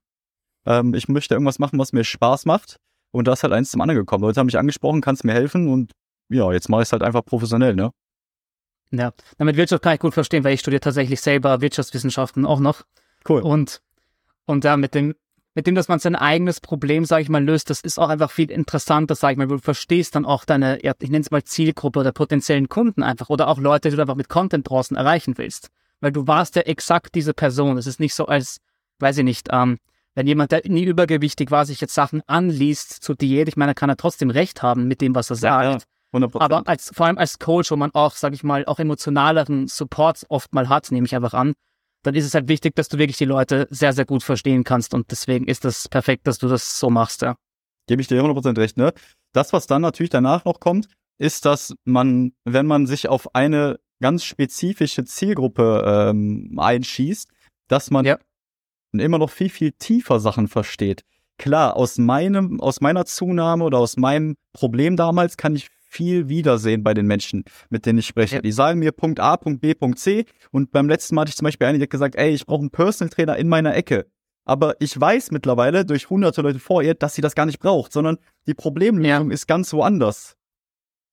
Ähm, 0.66 0.94
ich 0.94 1.08
möchte 1.08 1.34
irgendwas 1.34 1.60
machen, 1.60 1.80
was 1.80 1.94
mir 1.94 2.04
Spaß 2.04 2.46
macht. 2.46 2.78
Und 3.12 3.28
da 3.28 3.34
ist 3.34 3.44
halt 3.44 3.54
eins 3.54 3.72
zum 3.72 3.82
anderen 3.82 4.00
gekommen. 4.00 4.24
Leute 4.24 4.40
haben 4.40 4.48
mich 4.48 4.58
angesprochen, 4.58 5.02
kannst 5.02 5.24
mir 5.24 5.34
helfen 5.34 5.68
und 5.68 5.92
ja, 6.30 6.52
jetzt 6.52 6.70
mache 6.70 6.82
ich 6.82 6.88
es 6.88 6.92
halt 6.92 7.04
einfach 7.04 7.24
professionell, 7.24 7.76
ne? 7.76 7.92
Ja, 8.92 9.14
damit 9.38 9.58
Wirtschaft 9.58 9.84
kann 9.84 9.94
ich 9.94 10.00
gut 10.00 10.14
verstehen, 10.14 10.44
weil 10.44 10.54
ich 10.54 10.60
studiere 10.60 10.80
tatsächlich 10.80 11.22
selber 11.22 11.62
Wirtschaftswissenschaften 11.62 12.46
auch 12.46 12.60
noch. 12.60 12.84
Cool. 13.28 13.42
Und, 13.42 13.82
und 14.46 14.64
da 14.64 14.78
mit 14.78 14.94
dem, 14.94 15.16
mit 15.56 15.68
dem, 15.68 15.74
dass 15.74 15.88
man 15.88 16.00
sein 16.00 16.16
eigenes 16.16 16.60
Problem, 16.60 17.06
sage 17.06 17.24
ich 17.24 17.30
mal, 17.30 17.44
löst, 17.44 17.70
das 17.70 17.80
ist 17.80 17.98
auch 17.98 18.10
einfach 18.10 18.30
viel 18.30 18.52
interessanter, 18.52 19.16
sage 19.16 19.34
ich 19.34 19.38
mal. 19.38 19.48
Du 19.48 19.58
verstehst 19.58 20.14
dann 20.14 20.26
auch 20.26 20.44
deine, 20.44 20.80
ich 20.80 21.10
nenne 21.10 21.22
es 21.22 21.32
mal 21.32 21.44
Zielgruppe 21.44 22.02
oder 22.02 22.12
potenziellen 22.12 22.68
Kunden 22.68 23.04
einfach 23.04 23.30
oder 23.30 23.48
auch 23.48 23.58
Leute, 23.58 23.90
die 23.90 23.96
du 23.96 24.02
einfach 24.02 24.16
mit 24.16 24.28
Content 24.28 24.70
draußen 24.70 24.98
erreichen 24.98 25.38
willst. 25.38 25.70
Weil 26.02 26.12
du 26.12 26.28
warst 26.28 26.58
ja 26.58 26.64
exakt 26.64 27.16
diese 27.16 27.34
Person. 27.34 27.78
Es 27.78 27.88
ist 27.88 28.02
nicht 28.02 28.14
so 28.14 28.26
als, 28.26 28.58
weiß 29.00 29.20
ich 29.20 29.24
nicht, 29.24 29.48
ähm, 29.50 29.78
wenn 30.14 30.28
jemand, 30.28 30.52
der 30.52 30.62
nie 30.66 30.84
übergewichtig 30.84 31.52
war, 31.52 31.66
sich 31.66 31.80
jetzt 31.80 31.94
Sachen 31.94 32.22
anliest 32.28 32.92
zur 33.04 33.16
Diät, 33.16 33.48
ich 33.48 33.58
meine, 33.58 33.74
kann 33.74 33.90
er 33.90 33.98
trotzdem 33.98 34.30
recht 34.30 34.62
haben 34.62 34.88
mit 34.88 35.00
dem, 35.00 35.16
was 35.16 35.30
er 35.30 35.38
sagt. 35.38 35.84
Ja, 36.14 36.20
100%. 36.20 36.40
Aber 36.40 36.68
als, 36.68 36.92
vor 36.94 37.06
allem 37.06 37.18
als 37.18 37.40
Coach, 37.40 37.72
wo 37.72 37.76
man 37.78 37.92
auch, 37.94 38.16
sag 38.16 38.34
ich 38.34 38.44
mal, 38.44 38.66
auch 38.66 38.80
emotionaleren 38.80 39.68
Support 39.68 40.26
oft 40.30 40.54
mal 40.54 40.68
hat, 40.68 40.92
nehme 40.92 41.06
ich 41.06 41.16
einfach 41.16 41.34
an, 41.34 41.54
dann 42.06 42.16
ist 42.16 42.26
es 42.26 42.34
halt 42.34 42.48
wichtig, 42.48 42.76
dass 42.76 42.88
du 42.88 42.98
wirklich 42.98 43.18
die 43.18 43.26
Leute 43.26 43.68
sehr, 43.72 43.94
sehr 43.94 44.06
gut 44.06 44.24
verstehen 44.24 44.64
kannst 44.64 44.94
und 44.94 45.10
deswegen 45.10 45.48
ist 45.48 45.66
das 45.66 45.90
perfekt, 45.90 46.28
dass 46.28 46.38
du 46.38 46.48
das 46.48 46.80
so 46.80 46.90
machst, 46.90 47.22
ja. 47.22 47.36
Gebe 47.88 48.02
ich 48.02 48.08
dir 48.08 48.22
100% 48.22 48.58
recht, 48.58 48.78
ne? 48.78 48.94
Das, 49.34 49.54
was 49.54 49.68
dann 49.68 49.82
natürlich 49.82 50.10
danach 50.10 50.46
noch 50.46 50.60
kommt, 50.60 50.88
ist, 51.18 51.46
dass 51.46 51.74
man, 51.84 52.34
wenn 52.44 52.66
man 52.66 52.88
sich 52.88 53.10
auf 53.10 53.34
eine 53.34 53.80
ganz 54.02 54.24
spezifische 54.24 55.06
Zielgruppe 55.06 55.84
ähm, 55.86 56.56
einschießt, 56.58 57.30
dass 57.68 57.90
man 57.90 58.06
ja. 58.06 58.20
immer 58.92 59.18
noch 59.18 59.30
viel, 59.30 59.50
viel 59.50 59.72
tiefer 59.72 60.20
Sachen 60.20 60.48
versteht. 60.48 61.04
Klar, 61.38 61.76
aus 61.76 61.98
meinem, 61.98 62.62
aus 62.62 62.82
meiner 62.82 63.06
Zunahme 63.06 63.64
oder 63.64 63.80
aus 63.80 63.98
meinem 63.98 64.36
Problem 64.54 64.96
damals 64.96 65.38
kann 65.38 65.56
ich 65.56 65.68
viel 65.96 66.28
Wiedersehen 66.28 66.84
bei 66.84 66.94
den 66.94 67.08
Menschen, 67.08 67.46
mit 67.70 67.86
denen 67.86 68.00
ich 68.00 68.08
spreche. 68.08 68.42
Die 68.42 68.52
sagen 68.52 68.80
mir 68.80 68.92
Punkt 68.92 69.20
A, 69.20 69.38
Punkt 69.38 69.62
B, 69.62 69.74
Punkt 69.74 69.98
C. 69.98 70.26
Und 70.52 70.72
beim 70.72 70.90
letzten 70.90 71.16
Mal 71.16 71.22
hatte 71.22 71.30
ich 71.30 71.38
zum 71.38 71.46
Beispiel 71.46 71.68
eine, 71.68 71.78
die 71.78 71.84
hat 71.84 71.90
gesagt, 71.90 72.16
ey, 72.16 72.32
ich 72.32 72.46
brauche 72.46 72.60
einen 72.60 72.70
Personal 72.70 73.10
Trainer 73.10 73.38
in 73.38 73.48
meiner 73.48 73.74
Ecke. 73.74 74.06
Aber 74.44 74.76
ich 74.80 75.00
weiß 75.00 75.32
mittlerweile 75.32 75.86
durch 75.86 76.10
hunderte 76.10 76.42
Leute 76.42 76.60
vor 76.60 76.84
ihr, 76.84 76.94
dass 76.94 77.16
sie 77.16 77.22
das 77.22 77.34
gar 77.34 77.46
nicht 77.46 77.60
braucht, 77.60 77.94
sondern 77.94 78.18
die 78.46 78.54
Problemlösung 78.54 79.30
ja. 79.30 79.34
ist 79.34 79.48
ganz 79.48 79.72
woanders. 79.74 80.36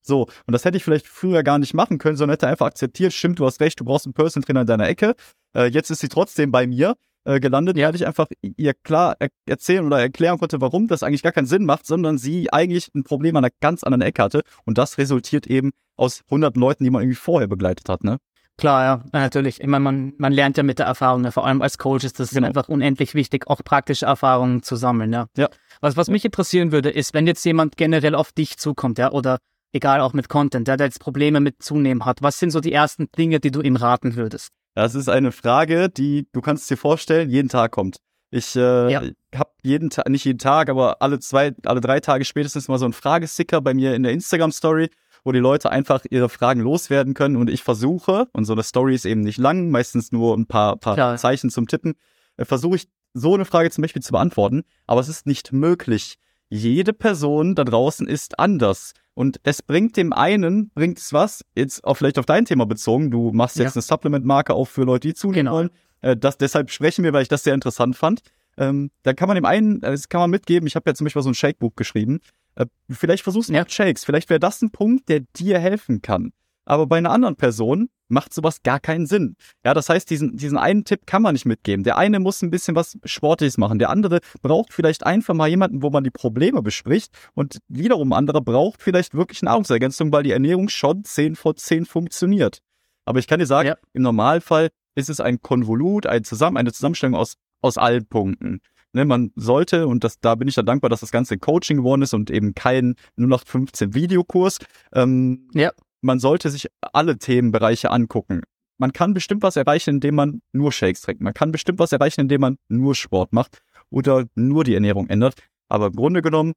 So, 0.05 0.23
und 0.47 0.53
das 0.53 0.65
hätte 0.65 0.77
ich 0.77 0.85
vielleicht 0.85 1.07
früher 1.07 1.45
gar 1.45 1.59
nicht 1.59 1.75
machen 1.75 1.99
können, 1.99 2.17
sondern 2.17 2.35
hätte 2.35 2.49
einfach 2.49 2.67
akzeptiert, 2.67 3.13
stimmt, 3.13 3.39
du 3.39 3.47
hast 3.47 3.61
recht, 3.61 3.79
du 3.79 3.85
brauchst 3.85 4.05
einen 4.05 4.15
Personal 4.15 4.45
Trainer 4.45 4.61
in 4.63 4.67
deiner 4.67 4.89
Ecke. 4.89 5.15
Äh, 5.57 5.67
jetzt 5.67 5.91
ist 5.91 6.01
sie 6.01 6.09
trotzdem 6.09 6.51
bei 6.51 6.67
mir 6.67 6.97
äh, 7.25 7.41
gelandet, 7.41 7.77
ja. 7.77 7.91
ich 7.93 8.07
einfach 8.07 8.27
ihr 8.43 8.75
klar 8.75 9.17
er 9.19 9.29
erzählen 9.47 9.85
oder 9.85 10.01
erklären 10.01 10.39
konnte, 10.39 10.61
warum 10.61 10.89
das 10.89 11.03
eigentlich 11.03 11.23
gar 11.23 11.33
keinen 11.33 11.47
Sinn 11.47 11.65
macht, 11.65 11.87
sondern 11.87 12.19
sie 12.19 12.53
eigentlich 12.53 12.91
ein 12.95 13.05
Problem 13.05 13.37
an 13.37 13.45
einer 13.45 13.53
ganz 13.61 13.85
anderen 13.85 14.03
Ecke 14.03 14.23
hatte. 14.23 14.43
Und 14.65 14.79
das 14.79 14.99
resultiert 14.99 15.47
eben 15.47 15.71
aus 15.97 16.23
hunderten 16.31 16.61
Leuten, 16.61 16.85
die 16.85 16.91
man 16.91 17.03
irgendwie 17.03 17.17
vorher 17.17 17.49
begleitet 17.49 17.89
hat, 17.89 18.05
ne? 18.05 18.19
Klar, 18.59 18.85
ja, 18.85 19.05
natürlich. 19.13 19.61
Ich 19.61 19.67
meine, 19.67 19.83
man, 19.83 20.13
man 20.19 20.33
lernt 20.33 20.57
ja 20.57 20.63
mit 20.63 20.79
der 20.79 20.87
Erfahrung, 20.87 21.31
vor 21.33 21.47
allem 21.47 21.63
als 21.63 21.79
Coach 21.79 22.05
ist 22.05 22.21
das 22.21 22.31
genau. 22.31 22.47
einfach 22.47 22.69
unendlich 22.69 23.15
wichtig, 23.15 23.47
auch 23.49 23.65
praktische 23.65 24.07
Erfahrungen 24.07 24.63
zu 24.63 24.77
sammeln, 24.77 25.13
ja. 25.13 25.27
ja. 25.37 25.49
Was, 25.81 25.97
was 25.97 26.09
mich 26.09 26.25
interessieren 26.25 26.71
würde, 26.71 26.91
ist, 26.91 27.15
wenn 27.15 27.27
jetzt 27.27 27.45
jemand 27.45 27.77
generell 27.77 28.15
auf 28.15 28.33
dich 28.33 28.59
zukommt, 28.59 28.99
ja, 28.99 29.11
oder 29.11 29.39
egal 29.73 30.01
auch 30.01 30.13
mit 30.13 30.29
Content, 30.29 30.69
der, 30.69 30.77
der 30.77 30.87
jetzt 30.87 31.01
Probleme 31.01 31.41
mit 31.41 31.63
Zunehmen 31.63 32.05
hat, 32.05 32.23
was 32.23 32.39
sind 32.39 32.51
so 32.51 32.61
die 32.61 32.73
ersten 32.73 33.11
Dinge, 33.17 33.41
die 33.41 33.51
du 33.51 33.63
ihm 33.63 33.77
raten 33.77 34.17
würdest? 34.17 34.53
Das 34.75 34.95
ist 34.95 35.09
eine 35.09 35.33
Frage, 35.33 35.89
die 35.89 36.29
du 36.33 36.41
kannst 36.41 36.71
dir 36.71 36.77
vorstellen, 36.77 37.31
jeden 37.31 37.49
Tag 37.49 37.73
kommt. 37.73 37.99
Ich 38.31 38.57
äh, 38.57 38.91
ja. 38.91 39.03
habe 39.35 39.51
jeden 39.63 39.91
Tag, 39.91 40.09
nicht 40.09 40.25
jeden 40.25 40.39
Tag, 40.39 40.71
aber 40.71 41.03
alle 41.03 41.19
zwei, 41.21 41.53
alle 41.67 41.83
drei 41.83 42.01
Tage 42.01 42.25
spätestens 42.25 42.69
mal 42.69 42.79
so 42.79 42.87
ein 42.87 42.95
Fragesticker 42.95 43.61
bei 43.61 43.75
mir 43.75 43.95
in 43.95 44.03
der 44.03 44.13
Instagram-Story, 44.13 44.89
wo 45.23 45.33
die 45.33 45.39
Leute 45.39 45.71
einfach 45.71 46.05
ihre 46.09 46.31
Fragen 46.31 46.61
loswerden 46.61 47.13
können 47.13 47.37
und 47.37 47.51
ich 47.51 47.63
versuche, 47.63 48.29
und 48.33 48.47
so 48.47 48.55
eine 48.55 48.63
Story 48.63 48.95
ist 48.95 49.05
eben 49.05 49.21
nicht 49.21 49.39
lang, 49.39 49.71
meistens 49.71 50.13
nur 50.13 50.35
ein 50.35 50.47
paar, 50.47 50.77
paar 50.77 51.17
Zeichen 51.19 51.51
zum 51.51 51.69
Tippen, 51.69 51.95
äh, 52.39 52.47
versuche 52.47 52.77
ich 52.77 52.89
so 53.13 53.35
eine 53.35 53.45
Frage 53.45 53.71
zum 53.71 53.83
Beispiel 53.83 54.03
zu 54.03 54.13
beantworten, 54.13 54.63
aber 54.87 55.01
es 55.03 55.11
ist 55.11 55.27
nicht 55.27 55.53
möglich. 55.53 56.17
Jede 56.55 56.93
Person 56.93 57.55
da 57.55 57.65
draußen 57.65 58.07
ist 58.07 58.39
anders. 58.39 58.93
Und 59.15 59.41
es 59.43 59.63
bringt 59.63 59.97
dem 59.97 60.13
einen, 60.13 60.69
bringt 60.75 60.99
es 60.99 61.11
was, 61.15 61.43
jetzt 61.55 61.83
auch 61.83 61.95
vielleicht 61.95 62.19
auf 62.19 62.27
dein 62.27 62.45
Thema 62.45 62.67
bezogen, 62.67 63.11
du 63.11 63.33
machst 63.33 63.57
jetzt 63.57 63.75
ja. 63.75 63.77
eine 63.77 63.83
Supplement-Marke 63.83 64.53
auch 64.53 64.67
für 64.67 64.85
Leute, 64.85 65.09
die 65.09 65.15
zunehmen 65.15 65.47
genau. 65.47 65.53
wollen. 65.53 65.71
Äh, 66.03 66.15
das, 66.15 66.37
deshalb 66.37 66.71
sprechen 66.71 67.05
wir, 67.05 67.15
weil 67.15 67.23
ich 67.23 67.29
das 67.29 67.43
sehr 67.43 67.55
interessant 67.55 67.97
fand. 67.97 68.21
Ähm, 68.59 68.91
da 69.03 69.15
kann 69.15 69.29
man 69.29 69.37
dem 69.37 69.47
einen, 69.47 69.81
das 69.81 70.11
kann 70.11 70.21
man 70.21 70.31
mitgeben, 70.31 70.67
ich 70.67 70.77
habe 70.77 70.91
ja 70.91 70.95
zum 70.95 71.07
Beispiel 71.07 71.23
so 71.23 71.31
ein 71.31 71.35
Shake-Buch 71.35 71.73
geschrieben. 71.75 72.21
Äh, 72.55 72.67
vielleicht 72.91 73.23
versuchst 73.23 73.49
du 73.49 73.55
ja. 73.55 73.65
Shakes, 73.67 74.05
vielleicht 74.05 74.29
wäre 74.29 74.41
das 74.41 74.61
ein 74.61 74.71
Punkt, 74.71 75.09
der 75.09 75.21
dir 75.35 75.59
helfen 75.59 76.03
kann. 76.03 76.33
Aber 76.65 76.87
bei 76.87 76.99
einer 76.99 77.11
anderen 77.11 77.37
Person 77.37 77.89
macht 78.13 78.33
sowas 78.35 78.63
gar 78.63 78.79
keinen 78.79 79.07
Sinn. 79.07 79.37
Ja, 79.65 79.75
das 79.75 79.89
heißt, 79.89 80.09
diesen, 80.09 80.37
diesen 80.37 80.59
einen 80.59 80.85
Tipp 80.85 81.07
kann 81.07 81.23
man 81.23 81.33
nicht 81.33 81.47
mitgeben. 81.47 81.83
Der 81.83 81.97
eine 81.97 82.21
muss 82.21 82.43
ein 82.43 82.51
bisschen 82.51 82.77
was 82.77 82.99
Sportliches 83.05 83.59
machen. 83.59 83.79
Der 83.79 83.91
andere 83.91 84.21
braucht 84.43 84.73
vielleicht 84.73 85.05
einfach 85.05 85.35
mal 85.35 85.49
jemanden, 85.49 85.83
wo 85.83 85.91
man 85.91 86.05
die 86.05 86.11
Probleme 86.11 86.63
bespricht. 86.63 87.13
Und 87.35 87.59
wiederum 87.69 88.13
andere 88.13 88.43
braucht 88.43 88.83
vielleicht 88.83 89.15
wirklich 89.15 89.43
Nahrungsergänzung, 89.43 90.13
weil 90.13 90.23
die 90.23 90.31
Ernährung 90.31 90.69
schon 90.69 91.05
10 91.05 91.35
vor 91.35 91.57
10 91.57 91.87
funktioniert. 91.87 92.59
Aber 93.07 93.19
ich 93.19 93.27
kann 93.27 93.41
dir 93.41 93.47
sagen, 93.47 93.69
ja. 93.69 93.77
im 93.95 94.03
Normalfall 94.03 94.69
ist 94.95 95.09
es 95.09 95.21
ein 95.21 95.41
Konvolut, 95.41 96.07
ein 96.07 96.23
Zusammen, 96.23 96.59
eine 96.59 96.73
Zusammenstellung 96.73 97.17
aus, 97.17 97.35
aus 97.63 97.79
allen 97.79 98.07
Punkten. 98.07 98.61
Ne, 98.93 99.07
man 99.07 99.33
sollte, 99.37 99.87
und 99.87 100.05
das, 100.05 100.21
da 100.21 100.35
bin 100.35 100.49
ich 100.49 100.57
ja 100.57 100.63
dankbar, 100.63 100.91
dass 100.91 101.01
das 101.01 101.11
Ganze 101.11 101.39
Coaching 101.39 101.79
geworden 101.79 102.03
ist 102.03 102.13
und 102.13 102.31
eben 102.31 102.55
kein 102.55 102.95
0815 103.17 103.95
Videokurs. 103.95 104.59
Ähm, 104.93 105.49
ja 105.55 105.73
man 106.03 106.19
sollte 106.19 106.51
sich 106.51 106.69
alle 106.81 107.17
Themenbereiche 107.19 107.91
angucken. 107.91 108.43
Man 108.79 108.93
kann 108.93 109.15
bestimmt 109.15 109.43
was 109.43 109.57
erreichen, 109.57 109.91
indem 109.91 110.17
man 110.17 110.43
nur 110.53 110.73
Shakes 110.73 111.03
trinkt. 111.03 111.23
Man 111.23 111.35
kann 111.35 111.53
bestimmt 111.53 111.79
was 111.79 111.93
erreichen, 111.93 112.23
indem 112.23 112.41
man 112.41 112.59
nur 112.69 112.95
Sport 112.95 113.33
macht 113.33 113.63
oder 113.91 114.27
nur 114.35 114.65
die 114.65 114.75
Ernährung 114.75 115.09
ändert. 115.09 115.35
Aber 115.69 115.87
im 115.87 115.93
Grunde 115.95 116.21
genommen 116.21 116.53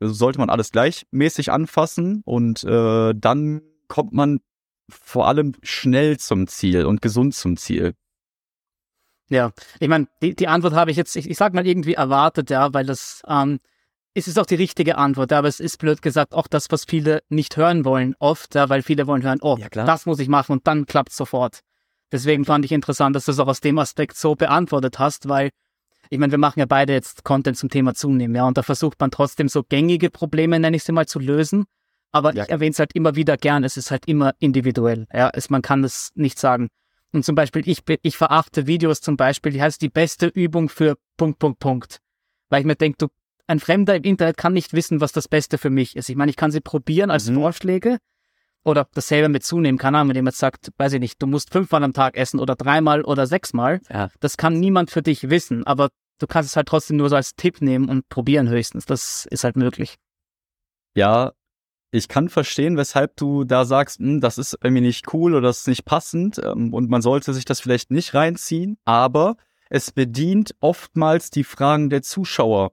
sollte 0.00 0.38
man 0.38 0.50
alles 0.50 0.70
gleichmäßig 0.70 1.50
anfassen 1.50 2.22
und 2.24 2.64
äh, 2.64 3.14
dann 3.16 3.62
kommt 3.88 4.12
man 4.12 4.40
vor 4.90 5.26
allem 5.26 5.54
schnell 5.62 6.18
zum 6.18 6.46
Ziel 6.46 6.84
und 6.84 7.00
gesund 7.00 7.34
zum 7.34 7.56
Ziel. 7.56 7.94
Ja, 9.30 9.52
ich 9.80 9.88
meine, 9.88 10.08
die, 10.20 10.34
die 10.34 10.48
Antwort 10.48 10.74
habe 10.74 10.90
ich 10.90 10.96
jetzt, 10.96 11.16
ich, 11.16 11.30
ich 11.30 11.38
sag 11.38 11.54
mal 11.54 11.66
irgendwie 11.66 11.94
erwartet, 11.94 12.50
ja, 12.50 12.74
weil 12.74 12.84
das 12.84 13.22
ähm, 13.26 13.60
es 14.14 14.28
ist 14.28 14.38
auch 14.38 14.46
die 14.46 14.56
richtige 14.56 14.98
Antwort, 14.98 15.32
aber 15.32 15.48
es 15.48 15.60
ist 15.60 15.78
blöd 15.78 16.02
gesagt 16.02 16.34
auch 16.34 16.46
das, 16.46 16.70
was 16.70 16.84
viele 16.84 17.22
nicht 17.28 17.56
hören 17.56 17.84
wollen, 17.84 18.14
oft, 18.18 18.54
ja, 18.54 18.68
weil 18.68 18.82
viele 18.82 19.06
wollen 19.06 19.22
hören, 19.22 19.38
oh, 19.40 19.56
ja, 19.58 19.68
das 19.68 20.06
muss 20.06 20.18
ich 20.18 20.28
machen 20.28 20.52
und 20.52 20.66
dann 20.66 20.86
klappt 20.86 21.12
sofort. 21.12 21.60
Deswegen 22.10 22.44
fand 22.44 22.64
ich 22.64 22.72
interessant, 22.72 23.16
dass 23.16 23.24
du 23.24 23.32
es 23.32 23.38
auch 23.38 23.48
aus 23.48 23.60
dem 23.60 23.78
Aspekt 23.78 24.16
so 24.16 24.34
beantwortet 24.34 24.98
hast, 24.98 25.28
weil 25.28 25.50
ich 26.10 26.18
meine, 26.18 26.30
wir 26.30 26.38
machen 26.38 26.60
ja 26.60 26.66
beide 26.66 26.92
jetzt 26.92 27.24
Content 27.24 27.56
zum 27.56 27.70
Thema 27.70 27.94
Zunehmen, 27.94 28.34
ja, 28.36 28.46
und 28.46 28.58
da 28.58 28.62
versucht 28.62 29.00
man 29.00 29.10
trotzdem 29.10 29.48
so 29.48 29.62
gängige 29.62 30.10
Probleme, 30.10 30.60
nenne 30.60 30.76
ich 30.76 30.84
sie 30.84 30.92
mal, 30.92 31.06
zu 31.06 31.18
lösen. 31.18 31.64
Aber 32.10 32.34
ja. 32.34 32.42
ich 32.44 32.50
erwähne 32.50 32.72
es 32.72 32.78
halt 32.78 32.94
immer 32.94 33.16
wieder 33.16 33.38
gern, 33.38 33.64
es 33.64 33.78
ist 33.78 33.90
halt 33.90 34.06
immer 34.06 34.34
individuell. 34.38 35.06
Ja, 35.14 35.30
es, 35.32 35.48
man 35.48 35.62
kann 35.62 35.80
das 35.80 36.10
nicht 36.14 36.38
sagen. 36.38 36.68
Und 37.12 37.24
zum 37.24 37.34
Beispiel, 37.34 37.66
ich, 37.66 37.82
ich 38.02 38.18
verachte 38.18 38.66
Videos 38.66 39.00
zum 39.00 39.16
Beispiel, 39.16 39.52
die 39.52 39.62
heißt 39.62 39.80
die 39.80 39.88
beste 39.88 40.26
Übung 40.26 40.68
für 40.68 40.96
Punkt, 41.16 41.38
Punkt, 41.38 41.58
Punkt. 41.58 41.98
Weil 42.50 42.60
ich 42.60 42.66
mir 42.66 42.76
denke, 42.76 42.98
du, 42.98 43.08
ein 43.46 43.60
Fremder 43.60 43.96
im 43.96 44.04
Internet 44.04 44.36
kann 44.36 44.52
nicht 44.52 44.72
wissen, 44.72 45.00
was 45.00 45.12
das 45.12 45.28
Beste 45.28 45.58
für 45.58 45.70
mich 45.70 45.96
ist. 45.96 46.08
Ich 46.08 46.16
meine, 46.16 46.30
ich 46.30 46.36
kann 46.36 46.50
sie 46.50 46.60
probieren 46.60 47.10
als 47.10 47.28
mhm. 47.28 47.34
Vorschläge 47.36 47.98
oder 48.64 48.86
dasselbe 48.94 49.28
mit 49.28 49.44
zunehmen, 49.44 49.78
keine 49.78 49.98
Ahnung, 49.98 50.10
wenn 50.10 50.16
jemand 50.16 50.36
sagt, 50.36 50.70
weiß 50.76 50.94
ich 50.94 51.00
nicht, 51.00 51.20
du 51.20 51.26
musst 51.26 51.52
fünfmal 51.52 51.82
am 51.82 51.92
Tag 51.92 52.16
essen 52.16 52.38
oder 52.38 52.54
dreimal 52.54 53.02
oder 53.02 53.26
sechsmal. 53.26 53.80
Ja. 53.90 54.08
Das 54.20 54.36
kann 54.36 54.60
niemand 54.60 54.90
für 54.90 55.02
dich 55.02 55.30
wissen, 55.30 55.66
aber 55.66 55.90
du 56.18 56.26
kannst 56.26 56.50
es 56.50 56.56
halt 56.56 56.68
trotzdem 56.68 56.96
nur 56.96 57.08
so 57.08 57.16
als 57.16 57.34
Tipp 57.34 57.60
nehmen 57.60 57.88
und 57.88 58.08
probieren 58.08 58.48
höchstens. 58.48 58.86
Das 58.86 59.26
ist 59.30 59.44
halt 59.44 59.56
möglich. 59.56 59.96
Ja, 60.94 61.32
ich 61.90 62.08
kann 62.08 62.28
verstehen, 62.28 62.76
weshalb 62.76 63.16
du 63.16 63.44
da 63.44 63.64
sagst, 63.64 63.98
hm, 63.98 64.20
das 64.20 64.38
ist 64.38 64.56
irgendwie 64.62 64.82
nicht 64.82 65.12
cool 65.12 65.34
oder 65.34 65.48
das 65.48 65.60
ist 65.60 65.68
nicht 65.68 65.84
passend 65.84 66.40
ähm, 66.42 66.72
und 66.72 66.88
man 66.88 67.02
sollte 67.02 67.34
sich 67.34 67.44
das 67.44 67.60
vielleicht 67.60 67.90
nicht 67.90 68.14
reinziehen, 68.14 68.78
aber 68.84 69.36
es 69.68 69.90
bedient 69.90 70.54
oftmals 70.60 71.30
die 71.30 71.44
Fragen 71.44 71.90
der 71.90 72.02
Zuschauer, 72.02 72.72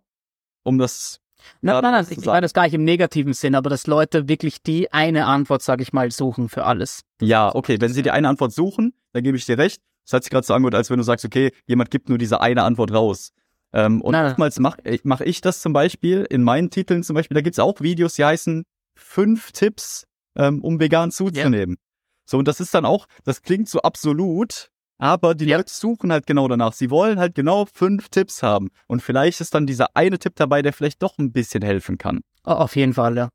um 0.64 0.78
das 0.78 1.20
Nein, 1.62 1.82
nein, 1.82 1.92
nein, 1.94 2.06
ich 2.10 2.26
meine 2.26 2.42
das 2.42 2.54
gar 2.54 2.64
nicht 2.64 2.74
im 2.74 2.84
negativen 2.84 3.34
Sinn, 3.34 3.56
aber 3.56 3.70
dass 3.70 3.88
Leute 3.88 4.28
wirklich 4.28 4.62
die 4.62 4.92
eine 4.92 5.26
Antwort, 5.26 5.62
sage 5.62 5.84
ich 5.84 5.94
mal, 5.94 6.12
suchen 6.12 6.50
für 6.50 6.66
alles. 6.66 7.02
Ja, 7.22 7.54
okay, 7.56 7.78
wenn 7.80 7.94
sie 7.94 8.02
die 8.02 8.12
eine 8.12 8.28
Antwort 8.28 8.52
suchen, 8.52 8.94
dann 9.14 9.24
gebe 9.24 9.38
ich 9.38 9.46
dir 9.46 9.58
recht. 9.58 9.82
Das 10.06 10.14
hat 10.14 10.24
sich 10.24 10.32
gerade 10.32 10.46
so 10.46 10.54
angehört, 10.54 10.76
als 10.76 10.90
wenn 10.90 10.98
du 10.98 11.04
sagst, 11.04 11.26
okay, 11.26 11.52
jemand 11.66 11.92
gibt 11.92 12.10
nur 12.10 12.18
diese 12.18 12.42
eine 12.42 12.64
Antwort 12.64 12.92
raus. 12.94 13.32
Ähm, 13.72 14.02
und 14.02 14.14
nein, 14.14 14.26
oftmals 14.26 14.60
mache 14.60 14.82
mach 15.04 15.22
ich 15.22 15.42
das 15.42 15.62
zum 15.62 15.74
Beispiel 15.74 16.26
in 16.30 16.44
meinen 16.44 16.72
Titeln 16.72 17.04
zum 17.04 17.14
Beispiel, 17.14 17.36
da 17.36 17.42
gibt's 17.42 17.60
auch 17.60 17.82
Videos, 17.82 18.16
die 18.16 18.26
heißen 18.26 18.64
fünf 18.96 19.52
Tipps, 19.52 20.06
ähm, 20.36 20.64
um 20.64 20.80
vegan 20.80 21.12
zuzunehmen. 21.12 21.76
Yeah. 21.76 21.84
So, 22.26 22.38
und 22.38 22.48
das 22.48 22.60
ist 22.60 22.74
dann 22.74 22.86
auch, 22.86 23.08
das 23.24 23.42
klingt 23.42 23.70
so 23.70 23.82
absolut, 23.82 24.72
aber 25.00 25.34
die 25.34 25.46
ja. 25.46 25.58
Leute 25.58 25.74
suchen 25.74 26.12
halt 26.12 26.28
genau 26.28 26.48
danach. 26.48 26.74
Sie 26.74 26.92
wollen 26.92 27.18
halt 27.18 27.34
genau 27.34 27.66
fünf 27.74 28.10
Tipps 28.10 28.44
haben. 28.44 28.70
Und 28.86 29.02
vielleicht 29.02 29.42
ist 29.42 29.56
dann 29.56 29.66
dieser 29.66 29.96
eine 29.96 30.20
Tipp 30.20 30.34
dabei, 30.36 30.62
der 30.62 30.74
vielleicht 30.74 31.02
doch 31.02 31.18
ein 31.18 31.32
bisschen 31.32 31.64
helfen 31.64 31.98
kann. 31.98 32.20
Oh, 32.46 32.52
auf 32.52 32.76
jeden 32.76 32.94
Fall, 32.94 33.18
ja. 33.18 33.30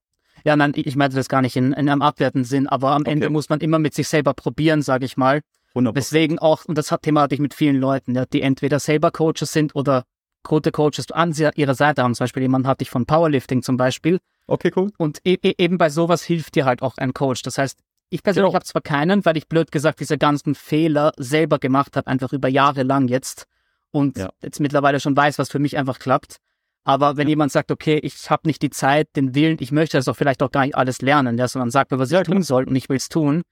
Ja, 0.44 0.56
nein, 0.56 0.72
ich 0.76 0.94
meinte 0.94 1.16
das 1.16 1.28
gar 1.28 1.40
nicht 1.40 1.56
in, 1.56 1.72
in 1.72 1.88
einem 1.88 2.02
abwertenden 2.02 2.44
Sinn, 2.44 2.66
aber 2.68 2.90
am 2.90 3.02
okay. 3.02 3.12
Ende 3.12 3.30
muss 3.30 3.48
man 3.48 3.60
immer 3.60 3.78
mit 3.78 3.94
sich 3.94 4.08
selber 4.08 4.34
probieren, 4.34 4.82
sage 4.82 5.06
ich 5.06 5.16
mal. 5.16 5.40
100%. 5.74 5.92
Deswegen 5.92 6.38
auch, 6.38 6.66
und 6.66 6.76
das 6.76 6.92
hat 6.92 7.02
Thema 7.02 7.22
hatte 7.22 7.34
ich 7.34 7.40
mit 7.40 7.54
vielen 7.54 7.76
Leuten, 7.76 8.14
ja, 8.14 8.26
die 8.26 8.42
entweder 8.42 8.78
selber 8.78 9.10
Coaches 9.10 9.52
sind 9.52 9.74
oder 9.74 10.04
gute 10.42 10.70
Coaches 10.70 11.10
an 11.10 11.34
ihrer 11.56 11.74
Seite 11.74 12.02
haben. 12.02 12.14
Zum 12.14 12.24
Beispiel 12.24 12.42
jemand 12.42 12.66
hatte 12.66 12.82
ich 12.82 12.90
von 12.90 13.06
Powerlifting 13.06 13.62
zum 13.62 13.78
Beispiel. 13.78 14.18
Okay, 14.46 14.70
cool. 14.76 14.92
Und 14.98 15.20
e 15.24 15.38
e 15.42 15.54
eben 15.56 15.78
bei 15.78 15.88
sowas 15.88 16.22
hilft 16.22 16.54
dir 16.54 16.66
halt 16.66 16.82
auch 16.82 16.98
ein 16.98 17.14
Coach. 17.14 17.42
Das 17.42 17.56
heißt, 17.56 17.78
ich 18.14 18.22
persönlich 18.22 18.50
genau. 18.50 18.54
habe 18.54 18.64
zwar 18.64 18.80
keinen, 18.80 19.24
weil 19.24 19.36
ich 19.36 19.48
blöd 19.48 19.72
gesagt 19.72 19.98
diese 19.98 20.18
ganzen 20.18 20.54
Fehler 20.54 21.12
selber 21.16 21.58
gemacht 21.58 21.96
habe, 21.96 22.06
einfach 22.06 22.32
über 22.32 22.48
Jahre 22.48 22.84
lang 22.84 23.08
jetzt 23.08 23.46
und 23.90 24.16
ja. 24.18 24.30
jetzt 24.40 24.60
mittlerweile 24.60 25.00
schon 25.00 25.16
weiß, 25.16 25.38
was 25.38 25.50
für 25.50 25.58
mich 25.58 25.76
einfach 25.76 25.98
klappt. 25.98 26.36
Aber 26.84 27.16
wenn 27.16 27.26
ja. 27.26 27.30
jemand 27.30 27.50
sagt, 27.50 27.72
okay, 27.72 27.98
ich 27.98 28.30
habe 28.30 28.46
nicht 28.46 28.62
die 28.62 28.70
Zeit, 28.70 29.08
den 29.16 29.34
Willen, 29.34 29.56
ich 29.58 29.72
möchte 29.72 29.96
das 29.96 30.06
auch 30.06 30.14
vielleicht 30.14 30.44
auch 30.44 30.52
gar 30.52 30.64
nicht 30.64 30.76
alles 30.76 31.02
lernen, 31.02 31.36
ja, 31.38 31.48
sondern 31.48 31.72
sagt 31.72 31.90
mir, 31.90 31.98
was 31.98 32.12
ich 32.12 32.22
tun 32.22 32.42
soll 32.44 32.64
und 32.64 32.76
ich 32.76 32.88
will 32.88 32.98
es 32.98 33.08
tun, 33.08 33.42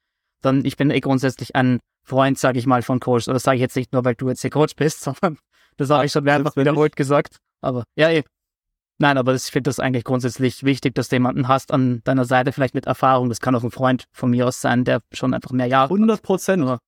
dann 0.42 0.64
ich 0.64 0.76
bin 0.76 0.90
eh 0.90 1.00
grundsätzlich 1.00 1.56
ein 1.56 1.80
Freund, 2.04 2.38
sage 2.38 2.60
ich 2.60 2.66
mal, 2.66 2.82
von 2.82 3.00
Coach. 3.00 3.26
Oder 3.26 3.34
das 3.34 3.42
sage 3.42 3.56
ich 3.56 3.62
jetzt 3.62 3.74
nicht 3.74 3.92
nur, 3.92 4.04
weil 4.04 4.14
du 4.14 4.28
jetzt 4.28 4.42
hier 4.42 4.50
Coach 4.50 4.76
bist, 4.76 5.00
sondern 5.02 5.38
das 5.76 5.90
habe 5.90 6.06
ich 6.06 6.12
schon 6.12 6.22
mehrfach 6.22 6.54
wiederholt 6.54 6.94
gesagt. 6.94 7.38
Aber 7.60 7.82
ja, 7.96 8.10
eh. 8.10 8.22
Nein, 9.02 9.18
aber 9.18 9.34
ich 9.34 9.42
finde 9.42 9.68
das 9.68 9.80
eigentlich 9.80 10.04
grundsätzlich 10.04 10.62
wichtig, 10.62 10.94
dass 10.94 11.08
du 11.08 11.16
jemanden 11.16 11.48
hast 11.48 11.72
an 11.72 12.02
deiner 12.04 12.24
Seite, 12.24 12.52
vielleicht 12.52 12.76
mit 12.76 12.86
Erfahrung. 12.86 13.30
Das 13.30 13.40
kann 13.40 13.52
auch 13.56 13.64
ein 13.64 13.72
Freund 13.72 14.04
von 14.12 14.30
mir 14.30 14.46
aus 14.46 14.60
sein, 14.60 14.84
der 14.84 15.02
schon 15.12 15.34
einfach 15.34 15.50
mehr 15.50 15.66
Jahre. 15.66 15.92
100 15.92 16.22
Prozent. 16.22 16.78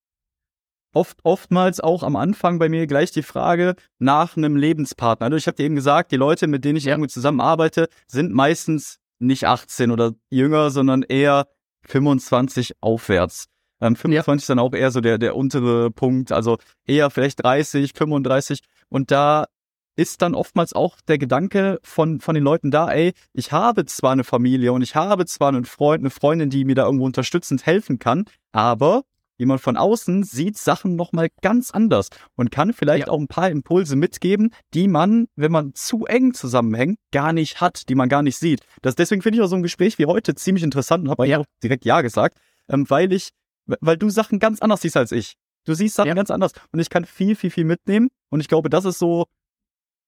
Oft, 0.93 1.19
oftmals 1.25 1.81
auch 1.81 2.05
am 2.05 2.15
Anfang 2.15 2.61
bei 2.61 2.69
mir 2.69 2.87
gleich 2.87 3.11
die 3.11 3.25
Frage 3.25 3.75
nach 3.99 4.37
einem 4.37 4.55
Lebenspartner. 4.55 5.27
Also 5.27 5.39
ich 5.39 5.49
habe 5.49 5.57
dir 5.57 5.65
eben 5.65 5.75
gesagt, 5.75 6.13
die 6.13 6.17
Leute, 6.17 6.47
mit 6.47 6.65
denen 6.65 6.77
ich 6.77 6.85
ja. 6.85 6.93
irgendwie 6.93 7.09
zusammenarbeite, 7.09 7.89
sind 8.07 8.33
meistens 8.33 9.01
nicht 9.19 9.49
18 9.49 9.91
oder 9.91 10.13
jünger, 10.31 10.71
sondern 10.71 11.03
eher 11.03 11.49
25 11.83 12.75
aufwärts. 12.81 13.47
Ähm, 13.81 13.97
25 13.97 14.27
ja. 14.27 14.37
ist 14.37 14.49
dann 14.51 14.61
auch 14.61 14.73
eher 14.73 14.93
so 14.93 15.01
der, 15.01 15.19
der 15.19 15.35
untere 15.35 15.91
Punkt, 15.91 16.31
also 16.31 16.59
eher 16.87 17.11
vielleicht 17.11 17.43
30, 17.43 17.93
35. 17.93 18.61
Und 18.89 19.11
da 19.11 19.47
ist 19.97 20.23
dann 20.23 20.35
oftmals 20.35 20.73
auch 20.73 21.01
der 21.09 21.19
Gedanke 21.19 21.79
von, 21.83 22.21
von 22.21 22.35
den 22.35 22.45
Leuten 22.45 22.71
da, 22.71 22.91
ey, 22.91 23.13
ich 23.33 23.53
habe 23.53 23.85
zwar 23.87 24.13
eine 24.13 24.25
Familie 24.25 24.73
und 24.73 24.83
ich 24.83 24.95
habe 24.95 25.27
zwar 25.27 25.49
einen 25.49 25.65
Freund, 25.65 26.03
eine 26.03 26.11
Freundin, 26.11 26.51
die 26.51 26.65
mir 26.65 26.75
da 26.75 26.85
irgendwo 26.85 27.07
unterstützend 27.07 27.67
helfen 27.67 27.99
kann, 27.99 28.25
aber 28.53 29.03
jemand 29.37 29.61
von 29.61 29.77
außen 29.77 30.23
sieht 30.23 30.57
Sachen 30.59 30.97
nochmal 30.97 31.29
ganz 31.43 31.71
anders 31.71 32.09
und 32.37 32.51
kann 32.51 32.73
vielleicht 32.73 33.07
ja. 33.07 33.13
auch 33.13 33.19
ein 33.19 33.29
paar 33.29 33.51
Impulse 33.51 33.97
mitgeben, 33.97 34.51
die 34.75 34.89
man, 34.89 35.27
wenn 35.37 35.53
man 35.53 35.75
zu 35.75 36.07
eng 36.07 36.35
zusammenhängt, 36.35 36.99
gar 37.13 37.33
nicht 37.33 37.61
hat, 37.61 37.89
die 37.89 37.95
man 37.95 38.09
gar 38.09 38.23
nicht 38.23 38.39
sieht. 38.39 38.61
Das, 38.83 38.95
deswegen 38.95 39.23
finde 39.23 39.39
ich 39.39 39.43
auch 39.43 39.49
so 39.49 39.57
ein 39.57 39.63
Gespräch 39.63 39.99
wie 39.99 40.07
heute 40.07 40.35
ziemlich 40.35 40.63
interessant 40.63 41.05
und 41.05 41.11
habe 41.11 41.27
ja 41.27 41.39
auch 41.39 41.47
direkt 41.63 41.85
Ja 41.85 42.01
gesagt, 42.01 42.39
ähm, 42.69 42.89
weil 42.89 43.13
ich, 43.13 43.31
weil 43.67 43.97
du 43.97 44.11
Sachen 44.11 44.39
ganz 44.39 44.61
anders 44.61 44.83
siehst 44.83 44.97
als 44.97 45.13
ich. 45.13 45.35
Du 45.65 45.75
siehst 45.75 45.97
Sachen 45.97 46.09
ja. 46.09 46.15
ganz 46.15 46.31
anders 46.31 46.53
und 46.73 46.79
ich 46.79 46.91
kann 46.91 47.05
viel, 47.05 47.37
viel, 47.37 47.51
viel 47.51 47.65
mitnehmen 47.65 48.09
und 48.31 48.41
ich 48.41 48.49
glaube, 48.49 48.69
das 48.69 48.85
ist 48.85 48.99
so 48.99 49.27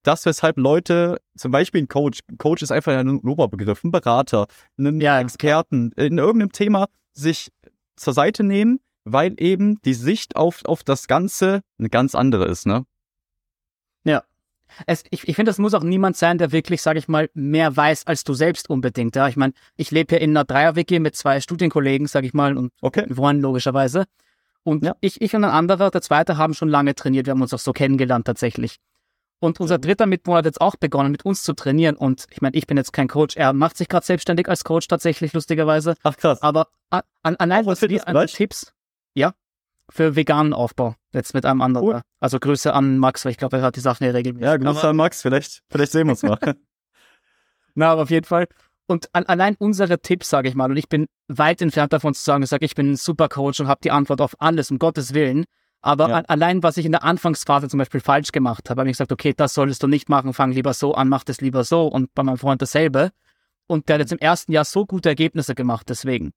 das, 0.06 0.24
weshalb 0.24 0.56
Leute, 0.56 1.20
zum 1.36 1.50
Beispiel 1.50 1.82
ein 1.82 1.88
Coach, 1.88 2.20
ein 2.30 2.38
Coach 2.38 2.62
ist 2.62 2.70
einfach 2.70 2.96
ein 2.96 3.18
Oberbegriff, 3.18 3.82
ein 3.84 3.90
Berater, 3.90 4.46
einen 4.78 5.00
ja, 5.00 5.20
Experten 5.20 5.92
in 5.96 6.18
irgendeinem 6.18 6.52
Thema 6.52 6.86
sich 7.12 7.50
zur 7.96 8.12
Seite 8.12 8.44
nehmen, 8.44 8.80
weil 9.04 9.34
eben 9.38 9.80
die 9.82 9.94
Sicht 9.94 10.36
auf, 10.36 10.64
auf 10.64 10.84
das 10.84 11.08
Ganze 11.08 11.62
eine 11.78 11.88
ganz 11.88 12.14
andere 12.14 12.46
ist, 12.46 12.66
ne? 12.66 12.84
Ja. 14.04 14.22
Es, 14.86 15.04
ich 15.10 15.26
ich 15.28 15.36
finde, 15.36 15.50
das 15.50 15.58
muss 15.58 15.74
auch 15.74 15.82
niemand 15.82 16.16
sein, 16.16 16.38
der 16.38 16.52
wirklich, 16.52 16.82
sage 16.82 16.98
ich 16.98 17.08
mal, 17.08 17.30
mehr 17.34 17.76
weiß 17.76 18.06
als 18.06 18.24
du 18.24 18.34
selbst 18.34 18.68
unbedingt. 18.68 19.14
Ja, 19.16 19.28
ich 19.28 19.36
meine, 19.36 19.52
ich 19.76 19.90
lebe 19.90 20.16
hier 20.16 20.20
in 20.20 20.30
einer 20.30 20.44
Dreier-WG 20.44 20.98
mit 20.98 21.16
zwei 21.16 21.40
Studienkollegen, 21.40 22.06
sage 22.06 22.26
ich 22.26 22.34
mal, 22.34 22.56
und 22.56 22.72
okay. 22.82 23.06
Freunden 23.12 23.42
logischerweise. 23.42 24.04
Und 24.64 24.84
ja. 24.84 24.96
ich, 25.00 25.20
ich 25.20 25.34
und 25.34 25.44
ein 25.44 25.50
anderer, 25.50 25.90
der 25.90 26.02
zweite, 26.02 26.36
haben 26.36 26.52
schon 26.52 26.68
lange 26.68 26.96
trainiert. 26.96 27.26
Wir 27.26 27.30
haben 27.30 27.42
uns 27.42 27.54
auch 27.54 27.60
so 27.60 27.72
kennengelernt 27.72 28.26
tatsächlich. 28.26 28.78
Und 29.38 29.60
unser 29.60 29.78
dritter 29.78 30.06
Mitbewohner 30.06 30.38
hat 30.38 30.44
jetzt 30.46 30.60
auch 30.60 30.76
begonnen, 30.76 31.10
mit 31.10 31.24
uns 31.24 31.42
zu 31.42 31.52
trainieren. 31.52 31.96
Und 31.96 32.26
ich 32.30 32.40
meine, 32.40 32.56
ich 32.56 32.66
bin 32.66 32.76
jetzt 32.76 32.92
kein 32.92 33.08
Coach. 33.08 33.36
Er 33.36 33.52
macht 33.52 33.76
sich 33.76 33.88
gerade 33.88 34.06
selbstständig 34.06 34.48
als 34.48 34.64
Coach 34.64 34.88
tatsächlich, 34.88 35.32
lustigerweise. 35.34 35.94
Ach 36.02 36.16
krass. 36.16 36.40
Aber 36.42 36.68
an, 36.90 37.02
allein 37.36 37.66
was 37.66 37.82
wir 37.82 38.08
an 38.08 38.26
Tipps, 38.28 38.72
ja, 39.14 39.34
für 39.90 40.16
veganen 40.16 40.52
Aufbau. 40.52 40.94
Jetzt 41.12 41.34
mit 41.34 41.44
einem 41.44 41.60
anderen. 41.60 41.86
Cool. 41.86 42.00
Also 42.20 42.38
Grüße 42.38 42.72
an 42.72 42.98
Max, 42.98 43.24
weil 43.24 43.32
ich 43.32 43.38
glaube, 43.38 43.56
er 43.56 43.62
hört 43.62 43.76
die 43.76 43.80
Sachen 43.80 44.04
ja 44.04 44.10
regelmäßig. 44.10 44.46
Ja, 44.46 44.56
Grüße 44.56 44.80
aber, 44.80 44.88
an 44.88 44.96
Max. 44.96 45.22
Vielleicht, 45.22 45.62
vielleicht 45.70 45.92
sehen 45.92 46.06
wir 46.06 46.12
uns 46.12 46.22
mal. 46.22 46.38
Na, 47.74 47.92
aber 47.92 48.02
auf 48.02 48.10
jeden 48.10 48.26
Fall. 48.26 48.46
Und 48.86 49.08
an, 49.12 49.26
allein 49.26 49.56
unsere 49.58 49.98
Tipps, 50.00 50.30
sage 50.30 50.48
ich 50.48 50.54
mal, 50.54 50.70
und 50.70 50.76
ich 50.76 50.88
bin 50.88 51.06
weit 51.28 51.60
entfernt 51.60 51.92
davon 51.92 52.14
zu 52.14 52.22
sagen, 52.22 52.42
ich 52.42 52.48
sage, 52.48 52.64
ich 52.64 52.74
bin 52.74 52.92
ein 52.92 52.96
super 52.96 53.28
Coach 53.28 53.60
und 53.60 53.68
habe 53.68 53.80
die 53.82 53.90
Antwort 53.90 54.20
auf 54.20 54.36
alles, 54.40 54.70
um 54.70 54.78
Gottes 54.78 55.12
Willen. 55.12 55.44
Aber 55.86 56.08
ja. 56.08 56.22
allein, 56.26 56.64
was 56.64 56.78
ich 56.78 56.84
in 56.84 56.90
der 56.90 57.04
Anfangsphase 57.04 57.68
zum 57.68 57.78
Beispiel 57.78 58.00
falsch 58.00 58.32
gemacht 58.32 58.68
habe, 58.68 58.80
habe 58.80 58.90
ich 58.90 58.94
gesagt, 58.94 59.12
okay, 59.12 59.32
das 59.36 59.54
solltest 59.54 59.84
du 59.84 59.86
nicht 59.86 60.08
machen, 60.08 60.32
fang 60.32 60.50
lieber 60.50 60.74
so 60.74 60.94
an, 60.94 61.08
mach 61.08 61.22
das 61.22 61.40
lieber 61.40 61.62
so. 61.62 61.86
Und 61.86 62.12
bei 62.12 62.24
meinem 62.24 62.38
Freund 62.38 62.60
dasselbe. 62.60 63.12
Und 63.68 63.88
der 63.88 63.94
hat 63.94 64.00
jetzt 64.00 64.10
im 64.10 64.18
ersten 64.18 64.50
Jahr 64.50 64.64
so 64.64 64.84
gute 64.84 65.10
Ergebnisse 65.10 65.54
gemacht, 65.54 65.88
deswegen. 65.88 66.32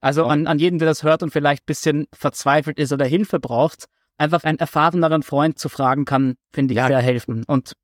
Also 0.00 0.24
an, 0.24 0.46
an 0.46 0.58
jeden, 0.58 0.78
der 0.78 0.88
das 0.88 1.02
hört 1.02 1.22
und 1.22 1.32
vielleicht 1.32 1.66
bisschen 1.66 2.06
verzweifelt 2.14 2.78
ist 2.78 2.92
oder 2.92 3.04
Hilfe 3.04 3.40
braucht, 3.40 3.88
einfach 4.16 4.42
einen 4.42 4.58
erfahreneren 4.58 5.22
Freund 5.22 5.58
zu 5.58 5.68
fragen 5.68 6.06
kann, 6.06 6.36
finde 6.54 6.72
ich 6.72 6.78
ja. 6.78 6.86
sehr 6.86 7.02
helfen. 7.02 7.44
Und 7.46 7.74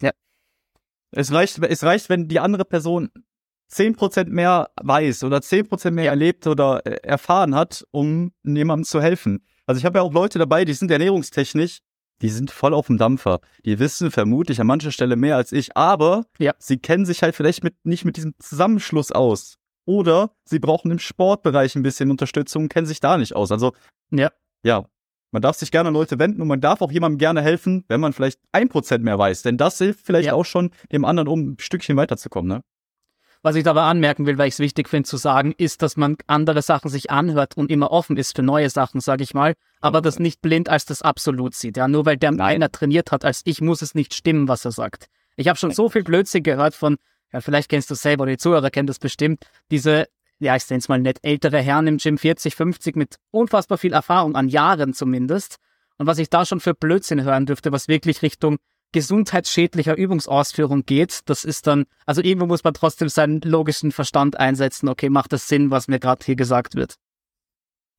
ja. 0.00 0.12
Es 1.10 1.32
reicht, 1.32 1.58
es 1.58 1.82
reicht, 1.82 2.08
wenn 2.08 2.28
die 2.28 2.38
andere 2.38 2.64
Person 2.64 3.10
zehn 3.66 3.96
Prozent 3.96 4.30
mehr 4.30 4.70
weiß 4.80 5.24
oder 5.24 5.42
zehn 5.42 5.66
Prozent 5.66 5.96
mehr 5.96 6.10
erlebt 6.10 6.46
oder 6.46 6.86
äh, 6.86 7.00
erfahren 7.02 7.56
hat, 7.56 7.84
um 7.90 8.32
jemandem 8.44 8.84
zu 8.84 9.02
helfen. 9.02 9.44
Also 9.70 9.78
ich 9.78 9.84
habe 9.84 10.00
ja 10.00 10.02
auch 10.02 10.12
Leute 10.12 10.40
dabei, 10.40 10.64
die 10.64 10.72
sind 10.72 10.90
ernährungstechnisch, 10.90 11.78
die 12.22 12.28
sind 12.28 12.50
voll 12.50 12.74
auf 12.74 12.88
dem 12.88 12.98
Dampfer. 12.98 13.38
Die 13.64 13.78
wissen 13.78 14.10
vermutlich 14.10 14.60
an 14.60 14.66
mancher 14.66 14.90
Stelle 14.90 15.14
mehr 15.14 15.36
als 15.36 15.52
ich, 15.52 15.76
aber 15.76 16.24
ja. 16.40 16.54
sie 16.58 16.78
kennen 16.78 17.06
sich 17.06 17.22
halt 17.22 17.36
vielleicht 17.36 17.62
mit, 17.62 17.76
nicht 17.84 18.04
mit 18.04 18.16
diesem 18.16 18.34
Zusammenschluss 18.40 19.12
aus. 19.12 19.58
Oder 19.86 20.32
sie 20.42 20.58
brauchen 20.58 20.90
im 20.90 20.98
Sportbereich 20.98 21.76
ein 21.76 21.84
bisschen 21.84 22.10
Unterstützung, 22.10 22.68
kennen 22.68 22.88
sich 22.88 22.98
da 22.98 23.16
nicht 23.16 23.36
aus. 23.36 23.52
Also, 23.52 23.72
ja. 24.10 24.32
Ja. 24.64 24.86
Man 25.30 25.40
darf 25.40 25.54
sich 25.54 25.70
gerne 25.70 25.90
an 25.90 25.94
Leute 25.94 26.18
wenden 26.18 26.42
und 26.42 26.48
man 26.48 26.60
darf 26.60 26.82
auch 26.82 26.90
jemandem 26.90 27.18
gerne 27.18 27.40
helfen, 27.40 27.84
wenn 27.86 28.00
man 28.00 28.12
vielleicht 28.12 28.40
ein 28.50 28.70
Prozent 28.70 29.04
mehr 29.04 29.20
weiß. 29.20 29.42
Denn 29.42 29.56
das 29.56 29.78
hilft 29.78 30.04
vielleicht 30.04 30.26
ja. 30.26 30.32
auch 30.34 30.46
schon 30.46 30.72
dem 30.90 31.04
anderen, 31.04 31.28
um 31.28 31.50
ein 31.50 31.56
Stückchen 31.60 31.96
weiterzukommen, 31.96 32.56
ne? 32.56 32.62
Was 33.42 33.56
ich 33.56 33.66
aber 33.66 33.84
anmerken 33.84 34.26
will, 34.26 34.36
weil 34.36 34.48
ich 34.48 34.54
es 34.54 34.58
wichtig 34.58 34.88
finde 34.88 35.08
zu 35.08 35.16
sagen, 35.16 35.54
ist, 35.56 35.80
dass 35.80 35.96
man 35.96 36.16
andere 36.26 36.60
Sachen 36.60 36.90
sich 36.90 37.10
anhört 37.10 37.56
und 37.56 37.70
immer 37.70 37.90
offen 37.90 38.18
ist 38.18 38.36
für 38.36 38.42
neue 38.42 38.68
Sachen, 38.68 39.00
sage 39.00 39.22
ich 39.22 39.32
mal, 39.32 39.54
aber 39.80 40.02
das 40.02 40.18
nicht 40.18 40.42
blind 40.42 40.68
als 40.68 40.84
das 40.84 41.00
Absolut 41.00 41.54
sieht. 41.54 41.78
Ja, 41.78 41.88
nur 41.88 42.04
weil 42.04 42.18
der 42.18 42.32
Nein. 42.32 42.56
einer 42.56 42.70
trainiert 42.70 43.12
hat 43.12 43.24
als 43.24 43.40
ich, 43.44 43.62
muss 43.62 43.80
es 43.80 43.94
nicht 43.94 44.12
stimmen, 44.12 44.46
was 44.46 44.66
er 44.66 44.72
sagt. 44.72 45.06
Ich 45.36 45.48
habe 45.48 45.58
schon 45.58 45.70
so 45.70 45.88
viel 45.88 46.02
Blödsinn 46.02 46.42
gehört 46.42 46.74
von, 46.74 46.98
ja, 47.32 47.40
vielleicht 47.40 47.70
kennst 47.70 47.88
du 47.88 47.94
es 47.94 48.02
selber, 48.02 48.24
oder 48.24 48.32
die 48.32 48.38
Zuhörer 48.38 48.68
kennen 48.68 48.88
das 48.88 48.98
bestimmt, 48.98 49.46
diese, 49.70 50.06
ja, 50.38 50.54
ich 50.54 50.68
nenne 50.68 50.80
es 50.80 50.88
mal 50.90 51.00
nett, 51.00 51.18
ältere 51.22 51.62
Herren 51.62 51.86
im 51.86 51.96
Gym 51.96 52.18
40, 52.18 52.54
50 52.54 52.96
mit 52.96 53.16
unfassbar 53.30 53.78
viel 53.78 53.94
Erfahrung, 53.94 54.36
an 54.36 54.48
Jahren 54.48 54.92
zumindest. 54.92 55.56
Und 55.96 56.06
was 56.06 56.18
ich 56.18 56.28
da 56.28 56.44
schon 56.44 56.60
für 56.60 56.74
Blödsinn 56.74 57.22
hören 57.24 57.46
dürfte, 57.46 57.72
was 57.72 57.88
wirklich 57.88 58.20
Richtung 58.20 58.58
gesundheitsschädlicher 58.92 59.96
Übungsausführung 59.96 60.84
geht, 60.84 61.20
das 61.26 61.44
ist 61.44 61.66
dann, 61.66 61.84
also 62.06 62.22
irgendwo 62.22 62.46
muss 62.46 62.64
man 62.64 62.74
trotzdem 62.74 63.08
seinen 63.08 63.40
logischen 63.42 63.92
Verstand 63.92 64.38
einsetzen, 64.38 64.88
okay, 64.88 65.10
macht 65.10 65.32
das 65.32 65.48
Sinn, 65.48 65.70
was 65.70 65.88
mir 65.88 65.98
gerade 65.98 66.24
hier 66.24 66.36
gesagt 66.36 66.74
wird? 66.74 66.96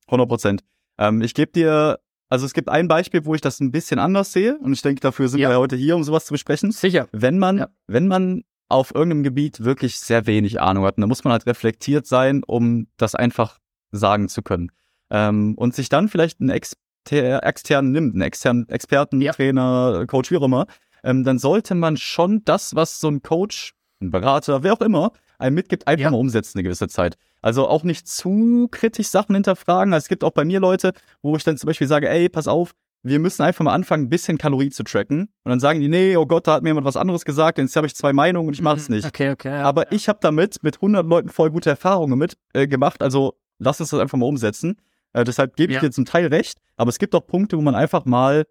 100 0.06 0.28
Prozent. 0.28 0.64
Ähm, 0.98 1.22
ich 1.22 1.34
gebe 1.34 1.52
dir, 1.52 2.00
also 2.28 2.46
es 2.46 2.52
gibt 2.52 2.68
ein 2.68 2.88
Beispiel, 2.88 3.24
wo 3.24 3.34
ich 3.34 3.40
das 3.40 3.60
ein 3.60 3.72
bisschen 3.72 3.98
anders 3.98 4.32
sehe 4.32 4.58
und 4.58 4.72
ich 4.72 4.82
denke, 4.82 5.00
dafür 5.00 5.28
sind 5.28 5.40
ja. 5.40 5.50
wir 5.50 5.58
heute 5.58 5.76
hier, 5.76 5.96
um 5.96 6.04
sowas 6.04 6.26
zu 6.26 6.34
besprechen. 6.34 6.72
Sicher. 6.72 7.08
Wenn 7.12 7.38
man, 7.38 7.58
ja. 7.58 7.68
wenn 7.86 8.08
man 8.08 8.44
auf 8.68 8.94
irgendeinem 8.94 9.22
Gebiet 9.22 9.64
wirklich 9.64 10.00
sehr 10.00 10.26
wenig 10.26 10.60
Ahnung 10.60 10.84
hat, 10.84 10.98
dann 10.98 11.08
muss 11.08 11.24
man 11.24 11.32
halt 11.32 11.46
reflektiert 11.46 12.06
sein, 12.06 12.42
um 12.46 12.86
das 12.96 13.14
einfach 13.14 13.58
sagen 13.90 14.28
zu 14.28 14.42
können. 14.42 14.72
Ähm, 15.10 15.54
und 15.56 15.74
sich 15.74 15.90
dann 15.90 16.08
vielleicht 16.08 16.40
einen 16.40 16.50
Ex 16.50 16.74
extern 17.10 17.90
nimmt, 17.90 18.14
einen 18.14 18.22
externen 18.22 18.68
Experten, 18.68 19.20
ja. 19.20 19.32
Trainer, 19.32 20.04
Coach, 20.06 20.30
wie 20.30 20.36
auch 20.36 20.42
immer, 20.42 20.66
ähm, 21.04 21.24
dann 21.24 21.38
sollte 21.38 21.74
man 21.74 21.96
schon 21.96 22.44
das, 22.44 22.74
was 22.74 23.00
so 23.00 23.08
ein 23.08 23.22
Coach, 23.22 23.74
ein 24.00 24.10
Berater, 24.10 24.62
wer 24.62 24.74
auch 24.74 24.80
immer, 24.80 25.12
einem 25.38 25.54
mitgibt, 25.54 25.86
einfach 25.86 26.04
ja. 26.04 26.10
mal 26.10 26.18
umsetzen 26.18 26.58
eine 26.58 26.64
gewisse 26.64 26.88
Zeit. 26.88 27.16
Also 27.40 27.68
auch 27.68 27.82
nicht 27.82 28.06
zu 28.06 28.68
kritisch 28.70 29.08
Sachen 29.08 29.34
hinterfragen. 29.34 29.92
Also 29.92 30.04
es 30.04 30.08
gibt 30.08 30.22
auch 30.22 30.30
bei 30.30 30.44
mir 30.44 30.60
Leute, 30.60 30.92
wo 31.22 31.36
ich 31.36 31.42
dann 31.42 31.56
zum 31.56 31.66
Beispiel 31.66 31.88
sage, 31.88 32.08
ey, 32.08 32.28
pass 32.28 32.46
auf, 32.46 32.72
wir 33.02 33.18
müssen 33.18 33.42
einfach 33.42 33.64
mal 33.64 33.74
anfangen, 33.74 34.04
ein 34.04 34.08
bisschen 34.08 34.38
Kalorie 34.38 34.70
zu 34.70 34.84
tracken. 34.84 35.22
Und 35.42 35.50
dann 35.50 35.58
sagen 35.58 35.80
die, 35.80 35.88
nee, 35.88 36.16
oh 36.16 36.24
Gott, 36.24 36.46
da 36.46 36.54
hat 36.54 36.62
mir 36.62 36.70
jemand 36.70 36.86
was 36.86 36.96
anderes 36.96 37.24
gesagt, 37.24 37.58
jetzt 37.58 37.74
habe 37.74 37.88
ich 37.88 37.96
zwei 37.96 38.12
Meinungen 38.12 38.46
und 38.48 38.54
ich 38.54 38.62
mache 38.62 38.76
es 38.76 38.88
mhm. 38.88 38.96
nicht. 38.96 39.06
Okay, 39.06 39.30
okay. 39.30 39.50
Ja, 39.50 39.64
Aber 39.64 39.86
ja. 39.86 39.92
ich 39.92 40.08
habe 40.08 40.20
damit 40.22 40.62
mit 40.62 40.76
100 40.76 41.04
Leuten 41.04 41.28
voll 41.28 41.50
gute 41.50 41.70
Erfahrungen 41.70 42.16
mit 42.16 42.36
äh, 42.52 42.68
gemacht. 42.68 43.02
Also 43.02 43.34
lass 43.58 43.80
uns 43.80 43.90
das 43.90 43.98
einfach 43.98 44.18
mal 44.18 44.26
umsetzen. 44.26 44.76
Äh, 45.12 45.24
deshalb 45.24 45.56
gebe 45.56 45.72
ich 45.72 45.76
ja. 45.76 45.80
dir 45.80 45.90
zum 45.90 46.04
Teil 46.04 46.26
recht. 46.26 46.58
Aber 46.76 46.88
es 46.88 46.98
gibt 46.98 47.14
auch 47.14 47.26
Punkte, 47.26 47.56
wo 47.56 47.62
man 47.62 47.74
einfach 47.74 48.04
mal 48.04 48.44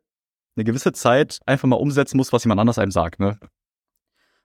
eine 0.56 0.64
gewisse 0.64 0.92
Zeit 0.92 1.40
einfach 1.46 1.68
mal 1.68 1.78
umsetzen 1.78 2.18
muss, 2.18 2.34
was 2.34 2.44
jemand 2.44 2.60
anders 2.60 2.78
einem 2.78 2.92
sagt. 2.92 3.20
Ne? 3.20 3.40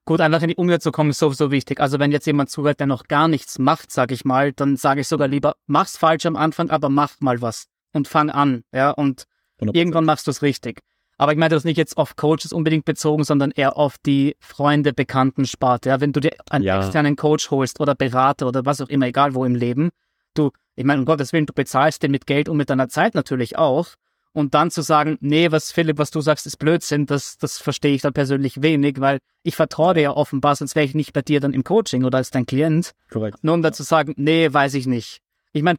Gut, 0.04 0.20
einfach 0.20 0.40
in 0.42 0.49
die 0.49 0.56
Umsetzung 0.56 0.92
kommen 0.92 1.11
ist 1.11 1.18
sowieso 1.18 1.50
wichtig. 1.50 1.80
Also 1.80 1.99
wenn 1.99 2.12
jetzt 2.12 2.26
jemand 2.26 2.49
zuhört, 2.49 2.78
der 2.78 2.87
noch 2.87 3.08
gar 3.08 3.26
nichts 3.26 3.58
macht, 3.58 3.90
sag 3.90 4.12
ich 4.12 4.25
mal, 4.25 4.52
dann 4.52 4.76
sage 4.76 5.00
ich 5.00 5.08
sogar 5.08 5.26
lieber, 5.26 5.56
mach's 5.66 5.96
falsch 5.96 6.26
am 6.26 6.37
Anfang, 6.37 6.70
aber 6.70 6.88
mach 6.88 7.20
mal 7.20 7.42
was 7.42 7.66
und 7.92 8.06
fang 8.06 8.30
an, 8.30 8.62
ja, 8.73 8.90
und 8.90 9.25
100%. 9.61 9.75
irgendwann 9.75 10.04
machst 10.04 10.28
du 10.28 10.30
es 10.30 10.42
richtig. 10.42 10.80
Aber 11.18 11.32
ich 11.32 11.38
meine 11.38 11.54
das 11.54 11.64
nicht 11.64 11.78
jetzt 11.78 11.96
auf 11.96 12.14
Coaches 12.14 12.52
unbedingt 12.52 12.85
bezogen, 12.85 13.25
sondern 13.25 13.50
eher 13.50 13.76
auf 13.76 13.96
die 13.99 14.37
Freunde, 14.38 14.92
Bekannten 14.92 15.46
Sparte. 15.46 15.88
Ja, 15.88 16.00
wenn 16.00 16.12
du 16.12 16.20
dir 16.20 16.32
einen 16.50 16.64
ja. 16.64 16.78
externen 16.78 17.16
Coach 17.16 17.50
holst 17.50 17.80
oder 17.80 17.94
Berater 17.94 18.46
oder 18.46 18.64
was 18.66 18.80
auch 18.80 18.88
immer, 18.88 19.06
egal 19.06 19.35
wo 19.35 19.44
im 19.44 19.54
Leben, 19.54 19.90
du, 20.35 20.50
ich 20.76 20.85
meine, 20.85 21.00
um 21.00 21.06
Gottes 21.06 21.33
Willen, 21.33 21.47
du 21.47 21.54
bezahlst 21.54 22.02
den 22.02 22.11
mit 22.11 22.26
Geld 22.26 22.49
und 22.49 22.59
mit 22.59 22.71
deiner 22.71 22.88
Zeit 22.88 23.14
natürlich 23.14 23.56
auch. 23.56 23.88
Und 24.33 24.52
dann 24.52 24.71
zu 24.71 24.83
sagen, 24.83 25.16
nee, 25.21 25.50
was 25.50 25.73
Philipp, 25.73 25.97
was 25.97 26.11
du 26.11 26.21
sagst, 26.21 26.47
ist 26.47 26.59
Blödsinn, 26.59 27.06
das, 27.06 27.38
das 27.38 27.56
verstehe 27.56 27.95
ich 27.95 28.02
dann 28.02 28.12
persönlich 28.12 28.61
wenig, 28.61 29.00
weil 29.00 29.18
ich 29.42 29.56
vertraue 29.56 29.95
dir 29.95 30.02
ja 30.02 30.11
offenbar, 30.11 30.54
sonst 30.54 30.76
wäre 30.76 30.85
ich 30.85 30.95
nicht 30.95 31.14
bei 31.14 31.23
dir 31.23 31.40
dann 31.40 31.54
im 31.54 31.64
Coaching 31.64 32.04
oder 32.04 32.18
als 32.18 32.30
dein 32.30 32.45
Klient. 32.45 32.92
Korrekt. 33.11 33.42
Nur 33.42 33.54
um 33.54 33.62
dann 33.62 33.73
zu 33.73 33.83
sagen, 33.83 34.12
nee, 34.18 34.52
weiß 34.52 34.75
ich 34.75 34.87
nicht. 34.87 35.23
Ich 35.54 35.62
meine, 35.62 35.78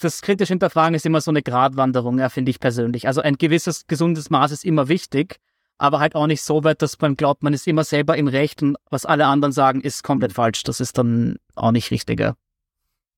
das 0.00 0.20
kritisch 0.20 0.48
hinterfragen 0.48 0.94
ist 0.94 1.06
immer 1.06 1.22
so 1.22 1.30
eine 1.30 1.42
Gratwanderung, 1.42 2.18
ja, 2.18 2.28
finde 2.28 2.50
ich 2.50 2.60
persönlich. 2.60 3.06
Also 3.06 3.22
ein 3.22 3.36
gewisses 3.36 3.86
gesundes 3.86 4.28
Maß 4.28 4.52
ist 4.52 4.66
immer 4.66 4.88
wichtig, 4.88 5.36
aber 5.78 6.00
halt 6.00 6.14
auch 6.16 6.26
nicht 6.26 6.42
so 6.42 6.64
weit, 6.64 6.82
dass 6.82 7.00
man 7.00 7.16
glaubt, 7.16 7.42
man 7.42 7.54
ist 7.54 7.66
immer 7.66 7.84
selber 7.84 8.18
im 8.18 8.28
Recht 8.28 8.62
und 8.62 8.76
was 8.90 9.06
alle 9.06 9.24
anderen 9.24 9.52
sagen, 9.52 9.80
ist 9.80 10.02
komplett 10.02 10.34
falsch. 10.34 10.64
Das 10.64 10.80
ist 10.80 10.98
dann 10.98 11.36
auch 11.54 11.72
nicht 11.72 11.90
richtiger. 11.90 12.36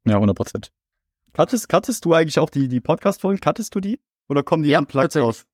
Ja, 0.07 0.15
100 0.15 0.37
Prozent. 0.37 0.73
Kattest, 1.33 1.69
kattest 1.69 2.05
du 2.05 2.15
eigentlich 2.15 2.39
auch 2.39 2.49
die, 2.49 2.69
die 2.69 2.81
Podcast-Folgen? 2.81 3.41
Kattest 3.41 3.75
du 3.75 3.81
die? 3.81 4.01
Oder 4.29 4.43
kommen 4.43 4.63
die 4.63 4.71
ja, 4.71 4.79
unplugged 4.79 5.17
raus? 5.17 5.45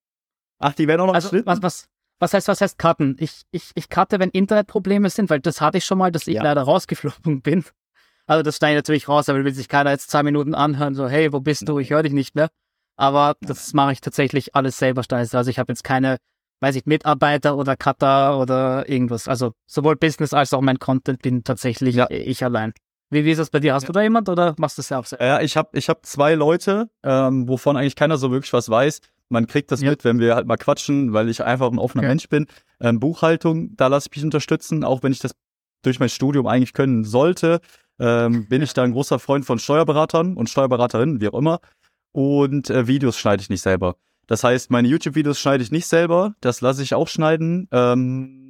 Ach, 0.59 0.73
die 0.73 0.87
werden 0.87 1.01
auch 1.01 1.07
noch 1.07 1.13
also, 1.13 1.45
was, 1.45 1.61
was, 1.61 1.87
was 2.19 2.33
heißt, 2.33 2.47
was 2.47 2.61
heißt 2.61 2.77
cutten? 2.77 3.17
Ich, 3.19 3.41
ich, 3.51 3.71
ich 3.75 3.89
cutte, 3.89 4.19
wenn 4.19 4.29
Internetprobleme 4.29 5.09
sind, 5.09 5.29
weil 5.29 5.41
das 5.41 5.59
hatte 5.59 5.79
ich 5.79 5.85
schon 5.85 5.97
mal, 5.97 6.11
dass 6.11 6.27
ich 6.27 6.35
ja. 6.35 6.43
leider 6.43 6.61
rausgeflogen 6.61 7.41
bin. 7.41 7.65
Also 8.25 8.43
das 8.43 8.57
schneide 8.57 8.73
ich 8.73 8.77
natürlich 8.77 9.09
raus, 9.09 9.27
aber 9.27 9.43
will 9.43 9.53
sich 9.53 9.67
keiner 9.67 9.91
jetzt 9.91 10.09
zwei 10.09 10.23
Minuten 10.23 10.55
anhören, 10.55 10.95
so, 10.95 11.09
hey, 11.09 11.33
wo 11.33 11.41
bist 11.41 11.67
du? 11.67 11.79
Ich 11.79 11.89
höre 11.89 12.03
dich 12.03 12.13
nicht 12.13 12.35
mehr. 12.35 12.49
Aber 12.95 13.35
das 13.41 13.73
mache 13.73 13.91
ich 13.91 14.01
tatsächlich 14.01 14.55
alles 14.55 14.77
selber 14.77 15.03
Also 15.09 15.49
ich 15.49 15.59
habe 15.59 15.71
jetzt 15.71 15.83
keine, 15.83 16.17
weiß 16.61 16.75
ich, 16.75 16.85
Mitarbeiter 16.85 17.57
oder 17.57 17.75
Cutter 17.75 18.39
oder 18.39 18.87
irgendwas. 18.87 19.27
Also 19.27 19.51
sowohl 19.65 19.97
Business 19.97 20.33
als 20.33 20.53
auch 20.53 20.61
mein 20.61 20.79
Content 20.79 21.21
bin 21.21 21.43
tatsächlich 21.43 21.95
ja. 21.95 22.09
ich 22.09 22.45
allein. 22.45 22.73
Wie, 23.13 23.25
wie 23.25 23.31
ist 23.31 23.37
das 23.37 23.49
bei 23.49 23.59
dir? 23.59 23.73
Hast 23.73 23.83
ja. 23.83 23.87
du 23.87 23.93
da 23.93 24.01
jemand 24.01 24.27
oder 24.27 24.55
machst 24.57 24.77
du 24.77 24.81
es 24.81 24.87
selbst? 24.87 25.15
Ja, 25.19 25.39
ich 25.41 25.55
habe 25.55 25.77
ich 25.77 25.89
hab 25.89 26.05
zwei 26.05 26.33
Leute, 26.33 26.89
ähm, 27.03 27.47
wovon 27.47 27.77
eigentlich 27.77 27.95
keiner 27.95 28.17
so 28.17 28.31
wirklich 28.31 28.53
was 28.53 28.69
weiß. 28.69 29.01
Man 29.29 29.47
kriegt 29.47 29.71
das 29.71 29.81
ja. 29.81 29.91
mit, 29.91 30.03
wenn 30.03 30.19
wir 30.19 30.35
halt 30.35 30.47
mal 30.47 30.57
quatschen, 30.57 31.13
weil 31.13 31.29
ich 31.29 31.43
einfach 31.43 31.71
ein 31.71 31.79
offener 31.79 32.01
okay. 32.01 32.09
Mensch 32.09 32.29
bin. 32.29 32.47
Ähm, 32.79 32.99
Buchhaltung, 32.99 33.75
da 33.75 33.87
lasse 33.87 34.09
ich 34.11 34.17
mich 34.17 34.25
unterstützen, 34.25 34.83
auch 34.83 35.03
wenn 35.03 35.11
ich 35.11 35.19
das 35.19 35.31
durch 35.83 35.99
mein 35.99 36.09
Studium 36.09 36.47
eigentlich 36.47 36.73
können 36.73 37.03
sollte. 37.03 37.59
Ähm, 37.99 38.47
bin 38.47 38.61
ich 38.61 38.73
da 38.73 38.83
ein 38.83 38.91
großer 38.91 39.19
Freund 39.19 39.45
von 39.45 39.59
Steuerberatern 39.59 40.35
und 40.35 40.49
Steuerberaterinnen, 40.49 41.21
wie 41.21 41.29
auch 41.29 41.37
immer. 41.37 41.59
Und 42.11 42.69
äh, 42.69 42.87
Videos 42.87 43.17
schneide 43.17 43.41
ich 43.41 43.49
nicht 43.49 43.61
selber. 43.61 43.95
Das 44.27 44.43
heißt, 44.43 44.71
meine 44.71 44.87
YouTube-Videos 44.87 45.39
schneide 45.39 45.63
ich 45.63 45.71
nicht 45.71 45.85
selber, 45.85 46.33
das 46.39 46.61
lasse 46.61 46.81
ich 46.81 46.95
auch 46.95 47.07
schneiden. 47.07 47.67
Ähm, 47.71 48.42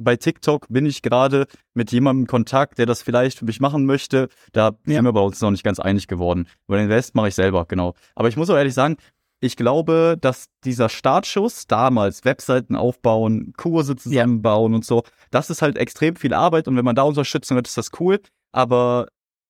bei 0.00 0.16
TikTok 0.16 0.66
bin 0.68 0.86
ich 0.86 1.02
gerade 1.02 1.46
mit 1.74 1.92
jemandem 1.92 2.22
in 2.22 2.26
Kontakt, 2.26 2.78
der 2.78 2.86
das 2.86 3.02
vielleicht 3.02 3.38
für 3.38 3.44
mich 3.44 3.60
machen 3.60 3.84
möchte. 3.86 4.28
Da 4.52 4.70
ja. 4.86 4.94
sind 4.94 5.04
wir 5.04 5.12
bei 5.12 5.20
uns 5.20 5.40
noch 5.40 5.50
nicht 5.50 5.62
ganz 5.62 5.78
einig 5.78 6.08
geworden. 6.08 6.46
Über 6.66 6.78
den 6.78 6.90
Rest 6.90 7.14
mache 7.14 7.28
ich 7.28 7.34
selber, 7.34 7.66
genau. 7.66 7.94
Aber 8.14 8.28
ich 8.28 8.36
muss 8.36 8.50
auch 8.50 8.56
ehrlich 8.56 8.74
sagen, 8.74 8.96
ich 9.40 9.56
glaube, 9.56 10.16
dass 10.20 10.48
dieser 10.64 10.88
Startschuss 10.88 11.66
damals, 11.66 12.24
Webseiten 12.24 12.76
aufbauen, 12.76 13.54
Kurse 13.56 13.96
zusammenbauen 13.96 14.72
ja. 14.72 14.76
und 14.76 14.84
so, 14.84 15.02
das 15.30 15.48
ist 15.48 15.62
halt 15.62 15.78
extrem 15.78 16.16
viel 16.16 16.34
Arbeit 16.34 16.68
und 16.68 16.76
wenn 16.76 16.84
man 16.84 16.96
da 16.96 17.02
Unterstützung 17.02 17.56
hat, 17.56 17.66
ist 17.66 17.78
das 17.78 17.90
cool. 18.00 18.20
Aber 18.52 19.06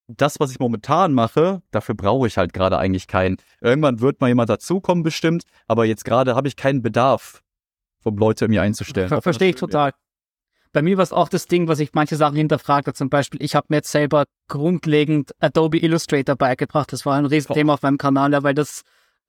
das, 0.07 0.39
was 0.39 0.51
ich 0.53 0.61
momentan 0.61 1.13
mache, 1.13 1.63
dafür 1.71 1.95
brauche 1.95 2.27
ich 2.27 2.37
halt 2.37 2.53
gerade 2.53 2.79
eigentlich 2.79 3.09
keinen. 3.09 3.37
Irgendwann 3.61 4.01
wird 4.01 4.21
mal 4.21 4.29
jemand 4.29 4.51
dazukommen, 4.51 5.03
bestimmt, 5.03 5.45
aber 5.67 5.85
jetzt 5.85 6.05
gerade 6.05 6.35
habe 6.35 6.49
ich 6.49 6.57
keinen 6.57 6.83
Bedarf, 6.83 7.43
um 8.05 8.17
Leute 8.17 8.49
mir 8.49 8.63
einzustellen. 8.63 9.09
Ver 9.09 9.23
Verstehe 9.23 9.51
ich 9.51 9.57
total 9.57 9.93
bei 10.73 10.83
mir 10.83 10.97
war 10.97 11.03
es 11.03 11.13
auch 11.13 11.29
das 11.29 11.47
Ding, 11.47 11.69
was 11.69 11.81
ich 11.81 11.91
manche 11.95 12.17
Sachen 12.17 12.37
hinterfragte. 12.37 12.93
Zum 12.93 13.11
Beispiel, 13.11 13.43
ich 13.43 13.55
habe 13.55 13.67
mir 13.71 13.77
jetzt 13.77 13.91
selber 13.91 14.25
grundlegend 14.49 15.33
Adobe 15.41 15.79
Illustrator 15.79 16.37
beigebracht. 16.37 16.93
Das 16.93 17.05
war 17.07 17.17
ein 17.17 17.27
Riesenthema 17.27 17.75
auf 17.75 17.83
meinem 17.83 17.99
Kanal, 17.99 18.33
ja, 18.33 18.43
weil 18.43 18.55
das 18.55 18.83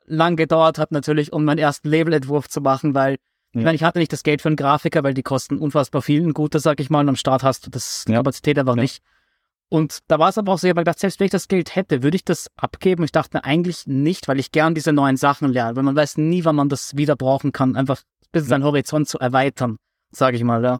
lang 0.05 0.35
gedauert 0.35 0.77
hat 0.77 0.91
natürlich, 0.91 1.33
um 1.33 1.45
meinen 1.45 1.57
ersten 1.57 1.89
Labelentwurf 1.89 2.49
zu 2.49 2.61
machen, 2.61 2.93
weil 2.93 3.13
ja. 3.53 3.59
ich, 3.59 3.63
meine, 3.65 3.75
ich 3.75 3.83
hatte 3.83 3.99
nicht 3.99 4.13
das 4.13 4.23
Geld 4.23 4.41
für 4.41 4.49
einen 4.49 4.55
Grafiker, 4.55 5.03
weil 5.03 5.13
die 5.13 5.23
kosten 5.23 5.57
unfassbar 5.57 6.01
viel. 6.01 6.21
Ein 6.23 6.33
guter, 6.33 6.59
sag 6.59 6.79
ich 6.79 6.89
mal, 6.89 7.01
und 7.01 7.09
am 7.09 7.15
Start 7.15 7.43
hast 7.43 7.65
du 7.65 7.69
das 7.69 8.05
ja. 8.07 8.15
Kapazität 8.15 8.59
einfach 8.59 8.75
ja. 8.75 8.83
nicht. 8.83 9.01
Und 9.69 9.99
da 10.07 10.19
war 10.19 10.29
es 10.29 10.37
aber 10.37 10.51
auch 10.51 10.59
so, 10.59 10.67
ich 10.67 10.71
habe 10.71 10.81
gedacht, 10.81 10.99
selbst 10.99 11.19
wenn 11.19 11.25
ich 11.25 11.31
das 11.31 11.47
Geld 11.47 11.75
hätte, 11.75 12.03
würde 12.03 12.17
ich 12.17 12.25
das 12.25 12.47
abgeben? 12.57 13.05
Ich 13.05 13.13
dachte 13.13 13.45
eigentlich 13.45 13.87
nicht, 13.87 14.27
weil 14.27 14.37
ich 14.37 14.51
gern 14.51 14.75
diese 14.75 14.91
neuen 14.91 15.15
Sachen 15.15 15.49
lerne, 15.49 15.77
weil 15.77 15.83
man 15.83 15.95
weiß 15.95 16.17
nie, 16.17 16.43
wann 16.43 16.57
man 16.57 16.67
das 16.67 16.97
wieder 16.97 17.15
brauchen 17.15 17.53
kann, 17.53 17.77
einfach 17.77 17.99
ein 17.99 18.27
bisschen 18.33 18.49
seinen 18.49 18.63
Horizont 18.65 19.07
zu 19.07 19.17
erweitern, 19.17 19.77
sage 20.11 20.35
ich 20.35 20.43
mal, 20.43 20.61
ja. 20.61 20.79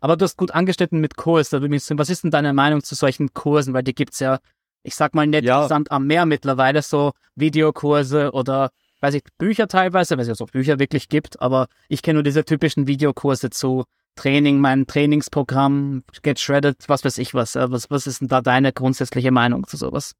Aber 0.00 0.16
du 0.16 0.24
hast 0.24 0.36
gut 0.36 0.50
angeschnitten 0.50 1.00
mit 1.00 1.16
Kurs. 1.16 1.50
Da 1.50 1.60
was 1.60 2.10
ist 2.10 2.24
denn 2.24 2.30
deine 2.30 2.52
Meinung 2.52 2.82
zu 2.82 2.94
solchen 2.94 3.32
Kursen? 3.32 3.74
Weil 3.74 3.82
die 3.82 3.94
gibt's 3.94 4.20
ja, 4.20 4.38
ich 4.82 4.94
sag 4.94 5.14
mal, 5.14 5.26
nicht 5.26 5.44
ja. 5.44 5.66
Sand 5.68 5.90
am 5.90 6.06
Meer 6.06 6.26
mittlerweile, 6.26 6.82
so 6.82 7.12
Videokurse 7.34 8.32
oder 8.32 8.70
weiß 9.00 9.14
ich, 9.14 9.24
Bücher 9.38 9.68
teilweise, 9.68 10.16
weil 10.16 10.22
es 10.22 10.28
ja 10.28 10.34
so 10.34 10.46
Bücher 10.46 10.78
wirklich 10.78 11.08
gibt, 11.08 11.40
aber 11.40 11.68
ich 11.88 12.02
kenne 12.02 12.14
nur 12.14 12.22
diese 12.22 12.44
typischen 12.44 12.86
Videokurse 12.86 13.50
zu 13.50 13.84
Training, 14.16 14.58
mein 14.58 14.86
Trainingsprogramm, 14.86 16.02
Get 16.22 16.40
Shredded, 16.40 16.76
was 16.88 17.04
weiß 17.04 17.18
ich 17.18 17.34
was. 17.34 17.54
Was, 17.54 17.90
was 17.90 18.06
ist 18.06 18.22
denn 18.22 18.28
da 18.28 18.40
deine 18.40 18.72
grundsätzliche 18.72 19.30
Meinung 19.30 19.66
zu 19.66 19.76
sowas? 19.76 20.14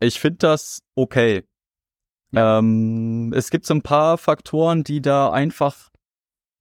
Ich 0.00 0.18
finde 0.18 0.38
das 0.38 0.80
okay. 0.94 1.44
Ähm, 2.32 3.32
es 3.34 3.50
gibt 3.50 3.66
so 3.66 3.74
ein 3.74 3.82
paar 3.82 4.16
Faktoren, 4.16 4.82
die 4.84 5.00
da 5.02 5.30
einfach 5.30 5.90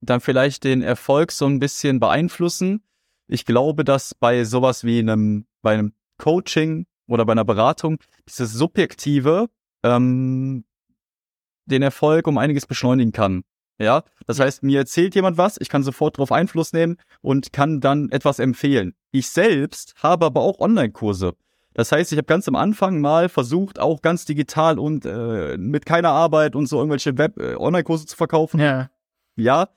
dann 0.02 0.22
vielleicht 0.22 0.64
den 0.64 0.82
Erfolg 0.82 1.32
so 1.32 1.46
ein 1.46 1.60
bisschen 1.60 2.00
beeinflussen. 2.00 2.84
Ich 3.28 3.46
glaube, 3.46 3.84
dass 3.84 4.14
bei 4.14 4.44
sowas 4.44 4.84
wie 4.84 5.00
einem, 5.00 5.46
bei 5.62 5.74
einem 5.74 5.94
Coaching 6.18 6.86
oder 7.08 7.26
bei 7.26 7.34
einer 7.34 7.46
Beratung 7.46 8.00
dieses 8.28 8.54
Subjektive 8.54 9.50
ähm, 9.84 10.66
den 11.66 11.82
Erfolg 11.82 12.28
um 12.28 12.38
einiges 12.38 12.66
beschleunigen 12.66 13.12
kann. 13.12 13.44
Ja, 13.80 14.04
das 14.26 14.40
heißt, 14.40 14.64
mir 14.64 14.80
erzählt 14.80 15.14
jemand 15.14 15.38
was, 15.38 15.58
ich 15.60 15.70
kann 15.70 15.84
sofort 15.84 16.18
darauf 16.18 16.32
Einfluss 16.32 16.74
nehmen 16.74 16.98
und 17.22 17.54
kann 17.54 17.80
dann 17.80 18.10
etwas 18.10 18.40
empfehlen. 18.40 18.96
Ich 19.12 19.30
selbst 19.30 19.94
habe 20.02 20.26
aber 20.26 20.42
auch 20.42 20.60
Online-Kurse. 20.60 21.34
Das 21.76 21.92
heißt, 21.92 22.12
ich 22.12 22.18
habe 22.18 22.26
ganz 22.26 22.48
am 22.48 22.56
Anfang 22.56 23.02
mal 23.02 23.30
versucht, 23.30 23.78
auch 23.78 24.02
ganz 24.02 24.26
digital 24.26 24.80
und 24.80 25.06
äh, 25.06 25.58
mit 25.58 25.86
keiner 25.86 26.10
Arbeit 26.10 26.56
und 26.56 26.66
so 26.66 26.78
irgendwelche 26.78 27.20
Web-Online-Kurse 27.20 28.06
äh, 28.06 28.08
zu 28.08 28.16
verkaufen. 28.18 28.60
Ja. 28.60 28.90
Ja. 29.36 29.70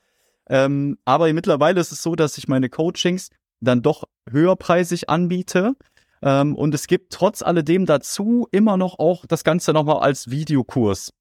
Ähm, 0.51 0.97
aber 1.05 1.31
mittlerweile 1.33 1.79
ist 1.79 1.93
es 1.93 2.03
so, 2.03 2.15
dass 2.15 2.37
ich 2.37 2.49
meine 2.49 2.69
Coachings 2.69 3.29
dann 3.61 3.81
doch 3.81 4.03
höherpreisig 4.29 5.09
anbiete. 5.09 5.73
Ähm, 6.21 6.55
und 6.55 6.75
es 6.75 6.87
gibt 6.87 7.13
trotz 7.13 7.41
alledem 7.41 7.85
dazu 7.85 8.47
immer 8.51 8.75
noch 8.75 8.99
auch 8.99 9.25
das 9.25 9.45
Ganze 9.45 9.71
nochmal 9.71 9.99
als 9.99 10.29
Videokurs. 10.29 11.13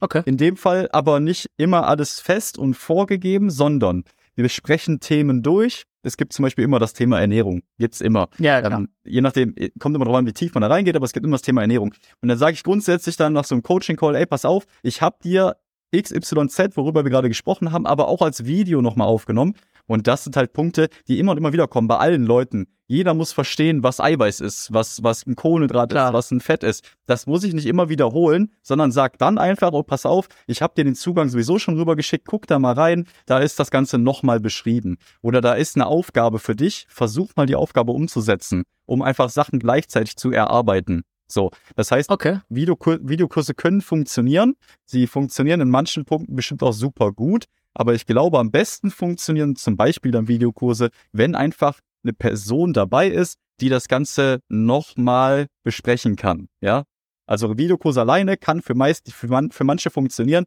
Okay. 0.00 0.22
In 0.24 0.36
dem 0.36 0.56
Fall 0.56 0.88
aber 0.92 1.20
nicht 1.20 1.50
immer 1.56 1.88
alles 1.88 2.20
fest 2.20 2.56
und 2.56 2.74
vorgegeben, 2.74 3.50
sondern 3.50 4.04
wir 4.36 4.44
besprechen 4.44 5.00
Themen 5.00 5.42
durch. 5.42 5.84
Es 6.02 6.16
gibt 6.16 6.32
zum 6.32 6.42
Beispiel 6.42 6.64
immer 6.64 6.78
das 6.78 6.92
Thema 6.92 7.18
Ernährung. 7.20 7.62
Gibt's 7.78 8.00
immer. 8.00 8.28
Ja, 8.38 8.60
klar. 8.60 8.80
Ähm, 8.80 8.88
je 9.04 9.20
nachdem, 9.20 9.54
äh, 9.56 9.70
kommt 9.78 9.96
immer 9.96 10.04
drauf 10.04 10.16
an, 10.16 10.26
wie 10.26 10.32
tief 10.32 10.54
man 10.54 10.60
da 10.60 10.68
reingeht, 10.68 10.94
aber 10.94 11.06
es 11.06 11.12
gibt 11.12 11.24
immer 11.24 11.34
das 11.34 11.42
Thema 11.42 11.62
Ernährung. 11.62 11.94
Und 12.20 12.28
dann 12.28 12.38
sage 12.38 12.52
ich 12.52 12.62
grundsätzlich 12.62 13.16
dann 13.16 13.32
nach 13.32 13.44
so 13.44 13.54
einem 13.54 13.62
Coaching-Call, 13.62 14.14
ey, 14.14 14.26
pass 14.26 14.44
auf, 14.44 14.66
ich 14.82 15.00
habe 15.00 15.16
dir 15.24 15.56
XYZ, 16.00 16.76
worüber 16.76 17.04
wir 17.04 17.10
gerade 17.10 17.28
gesprochen 17.28 17.72
haben, 17.72 17.86
aber 17.86 18.08
auch 18.08 18.22
als 18.22 18.44
Video 18.44 18.82
nochmal 18.82 19.08
aufgenommen. 19.08 19.54
Und 19.86 20.06
das 20.06 20.24
sind 20.24 20.36
halt 20.36 20.52
Punkte, 20.52 20.88
die 21.08 21.18
immer 21.18 21.32
und 21.32 21.38
immer 21.38 21.52
wieder 21.52 21.68
kommen 21.68 21.88
bei 21.88 21.98
allen 21.98 22.24
Leuten. 22.24 22.66
Jeder 22.86 23.14
muss 23.14 23.32
verstehen, 23.32 23.82
was 23.82 24.00
Eiweiß 24.00 24.40
ist, 24.40 24.72
was, 24.72 25.02
was 25.02 25.26
ein 25.26 25.36
Kohlenhydrat 25.36 25.90
Klar. 25.90 26.08
ist, 26.08 26.14
was 26.14 26.30
ein 26.30 26.40
Fett 26.40 26.62
ist. 26.62 26.84
Das 27.06 27.26
muss 27.26 27.44
ich 27.44 27.54
nicht 27.54 27.66
immer 27.66 27.88
wiederholen, 27.88 28.52
sondern 28.62 28.92
sag 28.92 29.18
dann 29.18 29.38
einfach, 29.38 29.72
oh, 29.72 29.82
pass 29.82 30.04
auf, 30.04 30.28
ich 30.46 30.60
habe 30.60 30.74
dir 30.76 30.84
den 30.84 30.94
Zugang 30.94 31.28
sowieso 31.30 31.58
schon 31.58 31.78
rübergeschickt, 31.78 32.26
guck 32.26 32.46
da 32.46 32.58
mal 32.58 32.74
rein, 32.74 33.06
da 33.26 33.38
ist 33.38 33.58
das 33.58 33.70
Ganze 33.70 33.98
nochmal 33.98 34.38
beschrieben. 34.38 34.98
Oder 35.22 35.40
da 35.40 35.54
ist 35.54 35.76
eine 35.76 35.86
Aufgabe 35.86 36.38
für 36.38 36.54
dich, 36.54 36.86
versuch 36.90 37.30
mal 37.36 37.46
die 37.46 37.56
Aufgabe 37.56 37.92
umzusetzen, 37.92 38.64
um 38.84 39.00
einfach 39.00 39.30
Sachen 39.30 39.58
gleichzeitig 39.58 40.16
zu 40.16 40.30
erarbeiten. 40.30 41.04
So, 41.26 41.50
das 41.74 41.90
heißt, 41.90 42.10
okay. 42.10 42.40
Videokur 42.48 42.98
Videokurse 43.02 43.54
können 43.54 43.80
funktionieren. 43.80 44.54
Sie 44.84 45.06
funktionieren 45.06 45.60
in 45.60 45.70
manchen 45.70 46.04
Punkten 46.04 46.34
bestimmt 46.36 46.62
auch 46.62 46.72
super 46.72 47.12
gut. 47.12 47.44
Aber 47.72 47.94
ich 47.94 48.06
glaube, 48.06 48.38
am 48.38 48.50
besten 48.50 48.90
funktionieren 48.90 49.56
zum 49.56 49.76
Beispiel 49.76 50.12
dann 50.12 50.28
Videokurse, 50.28 50.90
wenn 51.12 51.34
einfach 51.34 51.80
eine 52.04 52.12
Person 52.12 52.72
dabei 52.72 53.08
ist, 53.08 53.38
die 53.60 53.68
das 53.68 53.88
Ganze 53.88 54.40
nochmal 54.48 55.46
besprechen 55.64 56.16
kann. 56.16 56.48
Ja, 56.60 56.84
also 57.26 57.56
Videokurs 57.56 57.96
alleine 57.96 58.36
kann 58.36 58.62
für 58.62 58.74
meist, 58.74 59.12
für, 59.12 59.28
man, 59.28 59.50
für 59.50 59.64
manche 59.64 59.90
funktionieren. 59.90 60.44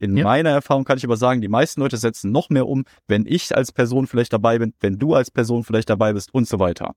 In 0.00 0.16
ja. 0.16 0.24
meiner 0.24 0.50
Erfahrung 0.50 0.84
kann 0.84 0.98
ich 0.98 1.04
aber 1.04 1.16
sagen, 1.16 1.40
die 1.40 1.48
meisten 1.48 1.80
Leute 1.80 1.96
setzen 1.96 2.32
noch 2.32 2.50
mehr 2.50 2.66
um, 2.66 2.84
wenn 3.06 3.26
ich 3.26 3.56
als 3.56 3.72
Person 3.72 4.06
vielleicht 4.06 4.32
dabei 4.32 4.58
bin, 4.58 4.74
wenn 4.80 4.98
du 4.98 5.14
als 5.14 5.30
Person 5.30 5.62
vielleicht 5.64 5.88
dabei 5.88 6.12
bist 6.12 6.34
und 6.34 6.48
so 6.48 6.58
weiter. 6.58 6.94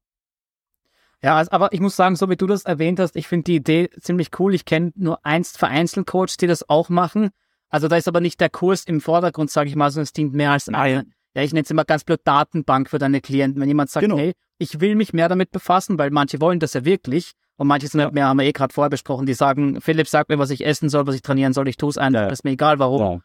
Ja, 1.23 1.37
also, 1.37 1.51
aber 1.51 1.73
ich 1.73 1.79
muss 1.79 1.95
sagen, 1.95 2.15
so 2.15 2.29
wie 2.29 2.35
du 2.35 2.45
das 2.45 2.63
erwähnt 2.63 2.99
hast, 2.99 3.15
ich 3.15 3.27
finde 3.27 3.45
die 3.45 3.55
Idee 3.55 3.89
ziemlich 3.99 4.29
cool. 4.39 4.53
Ich 4.53 4.65
kenne 4.65 4.91
nur 4.95 5.25
eins 5.25 5.57
vereinzelt 5.57 6.07
Coaches, 6.07 6.37
die 6.37 6.47
das 6.47 6.69
auch 6.69 6.89
machen. 6.89 7.29
Also 7.69 7.87
da 7.87 7.97
ist 7.97 8.07
aber 8.07 8.21
nicht 8.21 8.39
der 8.39 8.49
Kurs 8.49 8.83
im 8.85 9.01
Vordergrund, 9.01 9.49
sage 9.49 9.69
ich 9.69 9.75
mal, 9.75 9.89
sondern 9.89 10.03
es 10.03 10.13
dient 10.13 10.33
mehr 10.33 10.51
als 10.51 10.69
eine, 10.69 11.05
ja, 11.35 11.43
ich 11.43 11.53
nenne 11.53 11.63
es 11.63 11.71
immer 11.71 11.85
ganz 11.85 12.03
blöd 12.03 12.21
Datenbank 12.23 12.89
für 12.89 12.97
deine 12.97 13.21
Klienten. 13.21 13.61
Wenn 13.61 13.67
jemand 13.67 13.89
sagt, 13.89 14.03
genau. 14.03 14.17
hey, 14.17 14.33
ich 14.57 14.79
will 14.79 14.95
mich 14.95 15.13
mehr 15.13 15.29
damit 15.29 15.51
befassen, 15.51 15.99
weil 15.99 16.11
manche 16.11 16.39
wollen 16.39 16.59
das 16.59 16.73
ja 16.73 16.85
wirklich 16.85 17.33
und 17.57 17.67
manche 17.67 17.87
sind 17.87 17.99
ja. 17.99 18.11
mehr, 18.11 18.27
haben 18.27 18.39
wir 18.39 18.45
eh 18.45 18.53
gerade 18.53 18.73
vorher 18.73 18.89
besprochen, 18.89 19.25
die 19.25 19.33
sagen, 19.33 19.81
Philipp, 19.81 20.07
sag 20.07 20.29
mir, 20.29 20.39
was 20.39 20.51
ich 20.51 20.65
essen 20.65 20.89
soll, 20.89 21.07
was 21.07 21.15
ich 21.15 21.21
trainieren 21.21 21.53
soll, 21.53 21.67
ich 21.67 21.77
tue 21.77 21.89
es 21.89 21.97
einfach, 21.97 22.21
ja. 22.21 22.27
ist 22.27 22.43
mir 22.43 22.51
egal 22.51 22.79
warum. 22.79 23.01
Ja. 23.01 23.19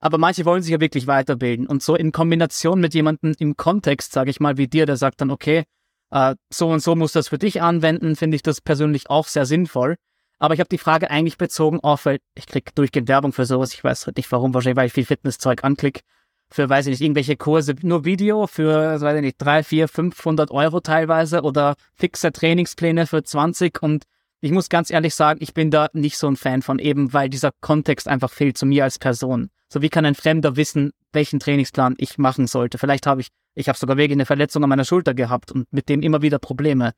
Aber 0.00 0.18
manche 0.18 0.44
wollen 0.44 0.62
sich 0.62 0.72
ja 0.72 0.80
wirklich 0.80 1.06
weiterbilden 1.06 1.66
und 1.66 1.82
so 1.82 1.96
in 1.96 2.12
Kombination 2.12 2.80
mit 2.80 2.94
jemandem 2.94 3.34
im 3.38 3.56
Kontext, 3.56 4.12
sage 4.12 4.30
ich 4.30 4.38
mal, 4.38 4.56
wie 4.56 4.68
dir, 4.68 4.86
der 4.86 4.96
sagt 4.96 5.20
dann, 5.20 5.30
okay, 5.30 5.64
äh, 6.10 6.34
so 6.52 6.68
und 6.70 6.80
so 6.80 6.94
muss 6.94 7.12
das 7.12 7.28
für 7.28 7.38
dich 7.38 7.62
anwenden, 7.62 8.16
finde 8.16 8.36
ich 8.36 8.42
das 8.42 8.60
persönlich 8.60 9.10
auch 9.10 9.26
sehr 9.26 9.46
sinnvoll. 9.46 9.96
Aber 10.38 10.54
ich 10.54 10.60
habe 10.60 10.68
die 10.68 10.78
Frage 10.78 11.10
eigentlich 11.10 11.36
bezogen 11.36 11.80
auf, 11.80 12.06
weil 12.06 12.18
ich 12.34 12.46
krieg 12.46 12.74
durchgehend 12.74 13.08
Werbung 13.08 13.32
für 13.32 13.44
sowas. 13.44 13.74
Ich 13.74 13.82
weiß 13.82 14.08
nicht 14.16 14.30
warum, 14.30 14.54
wahrscheinlich 14.54 14.76
weil 14.76 14.86
ich 14.86 14.92
viel 14.92 15.04
Fitnesszeug 15.04 15.64
anklick. 15.64 16.02
Für, 16.50 16.68
weiß 16.68 16.86
ich 16.86 16.92
nicht, 16.92 17.02
irgendwelche 17.02 17.36
Kurse, 17.36 17.74
nur 17.82 18.06
Video 18.06 18.46
für, 18.46 19.00
weiß 19.00 19.16
ich 19.16 19.20
nicht, 19.20 19.36
drei, 19.38 19.62
vier, 19.62 19.86
500 19.86 20.50
Euro 20.50 20.80
teilweise 20.80 21.42
oder 21.42 21.74
fixe 21.94 22.32
Trainingspläne 22.32 23.06
für 23.06 23.22
20 23.22 23.82
und 23.82 24.04
ich 24.40 24.52
muss 24.52 24.68
ganz 24.68 24.90
ehrlich 24.90 25.14
sagen, 25.14 25.40
ich 25.42 25.54
bin 25.54 25.70
da 25.70 25.88
nicht 25.92 26.16
so 26.16 26.28
ein 26.28 26.36
Fan 26.36 26.62
von 26.62 26.78
eben, 26.78 27.12
weil 27.12 27.28
dieser 27.28 27.50
Kontext 27.60 28.08
einfach 28.08 28.30
fehlt 28.30 28.56
zu 28.56 28.66
mir 28.66 28.84
als 28.84 28.98
Person. 28.98 29.50
So 29.68 29.82
wie 29.82 29.88
kann 29.88 30.04
ein 30.04 30.14
Fremder 30.14 30.56
wissen, 30.56 30.92
welchen 31.12 31.40
Trainingsplan 31.40 31.94
ich 31.98 32.18
machen 32.18 32.46
sollte? 32.46 32.78
Vielleicht 32.78 33.06
habe 33.06 33.20
ich, 33.20 33.28
ich 33.54 33.68
habe 33.68 33.78
sogar 33.78 33.96
wegen 33.96 34.14
eine 34.14 34.26
Verletzung 34.26 34.62
an 34.62 34.70
meiner 34.70 34.84
Schulter 34.84 35.14
gehabt 35.14 35.52
und 35.52 35.70
mit 35.72 35.88
dem 35.88 36.02
immer 36.02 36.22
wieder 36.22 36.38
Probleme. 36.38 36.92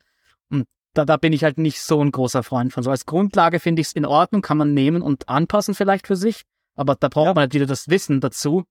Und 0.51 0.67
da, 0.95 1.05
da 1.05 1.17
bin 1.17 1.33
ich 1.33 1.43
halt 1.43 1.59
nicht 1.59 1.81
so 1.81 2.03
ein 2.03 2.11
großer 2.11 2.43
Freund 2.43 2.73
von. 2.73 2.83
So 2.83 2.91
als 2.91 3.07
Grundlage 3.07 3.59
finde 3.59 3.81
ich 3.81 3.89
es 3.89 3.93
in 3.93 4.05
Ordnung, 4.05 4.43
kann 4.43 4.59
man 4.59 4.75
nehmen 4.75 5.03
und 5.03 5.29
anpassen 5.29 5.75
vielleicht 5.75 6.07
für 6.07 6.17
sich. 6.17 6.43
Aber 6.75 6.95
da 6.95 7.09
braucht 7.09 7.27
ja. 7.27 7.35
man 7.35 7.43
halt 7.43 7.55
wieder 7.55 7.67
das 7.67 7.89
Wissen 7.89 8.21
dazu. 8.21 8.65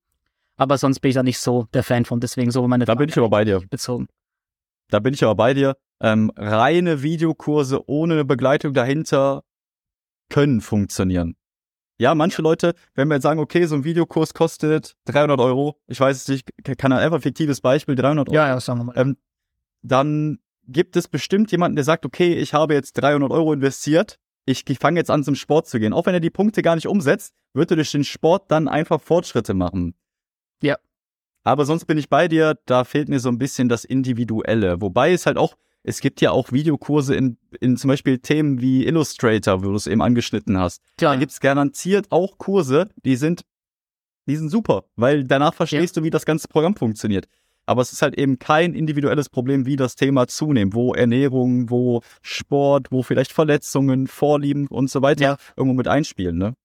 Aber 0.58 0.78
sonst 0.78 1.00
bin 1.00 1.10
ich 1.10 1.16
da 1.16 1.24
nicht 1.24 1.40
so 1.40 1.68
der 1.74 1.84
Fan 1.84 2.06
von. 2.06 2.20
Deswegen 2.20 2.52
so 2.52 2.68
meine 2.68 2.86
Da 2.86 2.92
Frage 2.92 3.00
bin 3.00 3.10
ich 3.10 3.18
aber 3.18 3.30
bei 3.30 3.46
dir. 3.46 3.62
Bezogen. 3.70 4.08
Da 4.90 5.00
bin 5.00 5.14
ich 5.14 5.24
aber 5.24 5.36
bei 5.36 5.54
dir. 5.54 5.76
Ähm, 6.02 6.32
reine 6.36 7.02
Videokurse 7.02 7.90
ohne 7.90 8.14
eine 8.14 8.26
Begleitung 8.26 8.74
dahinter 8.74 9.44
können 10.30 10.62
funktionieren. 10.62 11.36
Ja, 11.98 12.16
manche 12.16 12.42
Leute, 12.42 12.76
wenn 12.96 13.10
wir 13.10 13.16
jetzt 13.16 13.24
sagen, 13.24 13.42
okay, 13.42 13.66
so 13.66 13.76
ein 13.76 13.84
Videokurs 13.84 14.34
kostet 14.34 14.96
300 15.06 15.40
Euro, 15.42 15.78
ich 15.88 16.00
weiß 16.00 16.16
es 16.16 16.28
nicht, 16.30 16.50
kann 16.78 16.94
ein 16.94 17.00
einfach 17.00 17.22
fiktives 17.22 17.60
Beispiel, 17.60 17.96
300 17.96 18.30
Euro. 18.30 18.36
Ja, 18.36 18.48
ja, 18.48 18.60
sagen 18.62 18.80
wir 18.80 18.84
mal. 18.86 18.98
Ähm, 18.98 19.18
dann 19.82 20.40
gibt 20.66 20.96
es 20.96 21.10
bestimmt 21.10 21.52
jemanden, 21.52 21.76
der 21.76 21.84
sagt, 21.84 22.06
okay, 22.06 22.36
ich 22.36 22.54
habe 22.54 22.74
jetzt 22.74 22.94
300 22.94 23.32
Euro 23.32 23.52
investiert, 23.52 24.18
ich 24.46 24.64
fange 24.80 25.00
jetzt 25.00 25.12
an 25.12 25.24
zum 25.24 25.36
Sport 25.36 25.68
zu 25.68 25.80
gehen. 25.80 25.94
Auch 25.94 26.06
wenn 26.06 26.14
er 26.14 26.20
die 26.20 26.30
Punkte 26.30 26.62
gar 26.62 26.76
nicht 26.76 26.88
umsetzt, 26.88 27.34
wird 27.54 27.72
er 27.72 27.76
durch 27.76 27.92
den 27.92 28.04
Sport 28.04 28.50
dann 28.50 28.68
einfach 28.68 29.02
Fortschritte 29.02 29.54
machen. 29.54 29.94
Ja. 30.64 30.78
Aber 31.44 31.66
sonst 31.66 31.86
bin 31.86 31.98
ich 31.98 32.10
bei 32.10 32.28
dir, 32.28 32.58
da 32.66 32.84
fehlt 32.84 33.10
mir 33.10 33.20
so 33.20 33.30
ein 33.30 33.38
bisschen 33.38 33.70
das 33.70 33.86
Individuelle. 33.86 34.82
Wobei 34.82 35.14
es 35.14 35.26
halt 35.26 35.38
auch, 35.38 35.56
es 35.84 36.02
gibt 36.02 36.22
ja 36.22 36.32
auch 36.32 36.52
Videokurse 36.52 37.16
in, 37.16 37.38
in 37.60 37.78
zum 37.78 37.88
Beispiel 37.88 38.20
Themen 38.20 38.62
wie 38.62 38.86
Illustrator, 38.86 39.64
wo 39.64 39.70
du 39.70 39.76
es 39.76 39.88
eben 39.88 40.02
angeschnitten 40.02 40.58
hast. 40.58 40.82
Klar. 40.98 41.14
Da 41.14 41.20
gibt 41.20 41.32
es 41.32 41.40
garantiert 41.40 42.08
auch 42.12 42.38
Kurse, 42.38 42.90
die 43.06 43.16
sind, 43.16 43.44
die 44.28 44.36
sind 44.36 44.50
super, 44.50 44.86
weil 44.96 45.24
danach 45.24 45.54
verstehst 45.54 45.96
ja. 45.96 46.02
du, 46.02 46.06
wie 46.06 46.10
das 46.10 46.26
ganze 46.26 46.48
Programm 46.48 46.76
funktioniert. 46.76 47.28
Aber 47.66 47.82
es 47.84 47.94
ist 47.94 48.02
halt 48.02 48.18
eben 48.18 48.40
kein 48.40 48.74
individuelles 48.74 49.30
Problem, 49.30 49.68
wie 49.68 49.76
das 49.76 49.96
Thema 49.96 50.28
zunimmt, 50.28 50.74
wo 50.74 50.94
Ernährung, 50.94 51.70
wo 51.70 52.02
Sport, 52.24 52.92
wo 52.92 53.04
vielleicht 53.04 53.32
Verletzungen, 53.32 54.08
Vorlieben 54.08 54.68
und 54.68 54.90
so 54.90 55.04
weiter 55.04 55.22
ja. 55.22 55.38
irgendwo 55.56 55.76
mit 55.76 55.88
einspielen, 55.88 56.38
ne? 56.38 56.56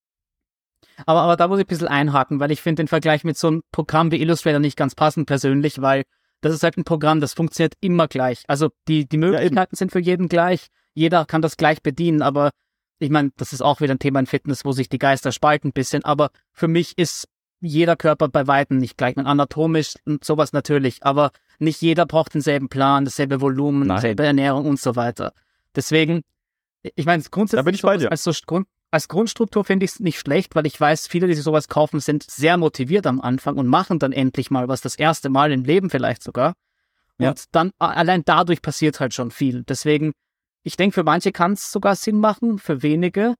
Aber, 1.07 1.23
aber 1.23 1.37
da 1.37 1.49
muss 1.49 1.59
ich 1.59 1.65
ein 1.65 1.69
bisschen 1.69 1.89
einhaken, 1.89 2.41
weil 2.41 2.53
ich 2.53 2.63
finde 2.63 2.85
den 2.85 2.89
Vergleich 2.89 3.25
mit 3.25 3.37
so 3.37 3.49
einem 3.49 3.63
Programm 3.73 4.13
wie 4.13 4.21
Illustrator 4.21 4.61
nicht 4.61 4.77
ganz 4.77 4.95
passend 4.95 5.27
persönlich, 5.27 5.81
weil 5.81 6.05
das 6.45 6.53
ist 6.55 6.63
halt 6.63 6.77
ein 6.77 6.85
Programm, 6.85 7.21
das 7.21 7.33
funktioniert 7.33 7.75
immer 7.81 8.07
gleich. 8.07 8.45
Also 8.49 8.71
die, 8.87 9.09
die 9.09 9.17
Möglichkeiten 9.17 9.75
ja, 9.75 9.79
sind 9.79 9.93
für 9.93 9.99
jeden 9.99 10.29
gleich. 10.29 10.67
Jeder 10.93 11.25
kann 11.25 11.41
das 11.41 11.57
gleich 11.57 11.83
bedienen, 11.83 12.21
aber 12.21 12.51
ich 12.99 13.11
meine, 13.11 13.33
das 13.37 13.53
ist 13.53 13.63
auch 13.63 13.81
wieder 13.81 13.95
ein 13.95 13.99
Thema 13.99 14.21
in 14.21 14.27
Fitness, 14.27 14.65
wo 14.65 14.73
sich 14.73 14.89
die 14.91 14.99
Geister 14.99 15.33
spalten 15.33 15.69
ein 15.69 15.73
bisschen. 15.73 16.05
Aber 16.05 16.31
für 16.53 16.69
mich 16.69 16.99
ist 16.99 17.29
jeder 17.61 17.97
Körper 17.97 18.29
bei 18.29 18.47
Weitem 18.47 18.77
nicht 18.77 18.99
gleich. 18.99 19.17
Man 19.17 19.27
anatomisch 19.27 19.95
und 20.05 20.23
sowas 20.23 20.53
natürlich, 20.53 21.03
aber 21.03 21.31
nicht 21.59 21.81
jeder 21.81 22.05
braucht 22.05 22.35
denselben 22.35 22.69
Plan, 22.69 23.07
dasselbe 23.07 23.41
Volumen, 23.41 23.89
Nein. 23.89 23.97
dieselbe 23.97 24.25
Ernährung 24.25 24.67
und 24.67 24.79
so 24.79 24.97
weiter. 24.97 25.33
Deswegen, 25.75 26.23
ich 26.83 27.07
meine, 27.07 27.23
grundsätzlich 27.23 27.61
da 27.61 27.63
bin 27.65 27.75
ich 27.75 27.83
bei 27.83 27.97
dir. 27.97 28.11
Als, 28.11 28.23
so 28.23 28.33
Grund, 28.47 28.69
als 28.95 29.09
Grundstruktur 29.09 29.65
finde 29.65 29.85
ich 29.85 29.91
es 29.91 30.01
nicht 30.01 30.21
schlecht, 30.21 30.55
weil 30.55 30.67
ich 30.67 30.81
weiß, 30.81 31.09
viele, 31.09 31.27
die 31.27 31.35
sich 31.35 31.43
sowas 31.43 31.67
kaufen, 31.67 31.99
sind 31.99 32.23
sehr 32.23 32.57
motiviert 32.57 33.09
am 33.09 33.21
Anfang 33.21 33.59
und 33.59 33.67
machen 33.67 33.99
dann 33.99 34.13
endlich 34.13 34.53
mal 34.53 34.69
was, 34.69 34.83
das 34.83 34.95
erste 34.95 35.31
Mal 35.31 35.51
im 35.51 35.65
Leben 35.65 35.91
vielleicht 35.91 36.23
sogar. 36.23 36.55
Ja. 37.19 37.31
Und 37.31 37.45
dann 37.51 37.73
allein 37.81 38.23
dadurch 38.25 38.63
passiert 38.63 39.01
halt 39.01 39.13
schon 39.13 39.33
viel. 39.33 39.65
Deswegen, 39.65 40.13
ich 40.63 40.77
denke, 40.77 40.95
für 40.95 41.03
manche 41.03 41.33
kann 41.33 41.55
es 41.55 41.73
sogar 41.73 41.97
Sinn 41.97 42.21
machen, 42.21 42.61
für 42.61 42.83
wenige. 42.83 43.35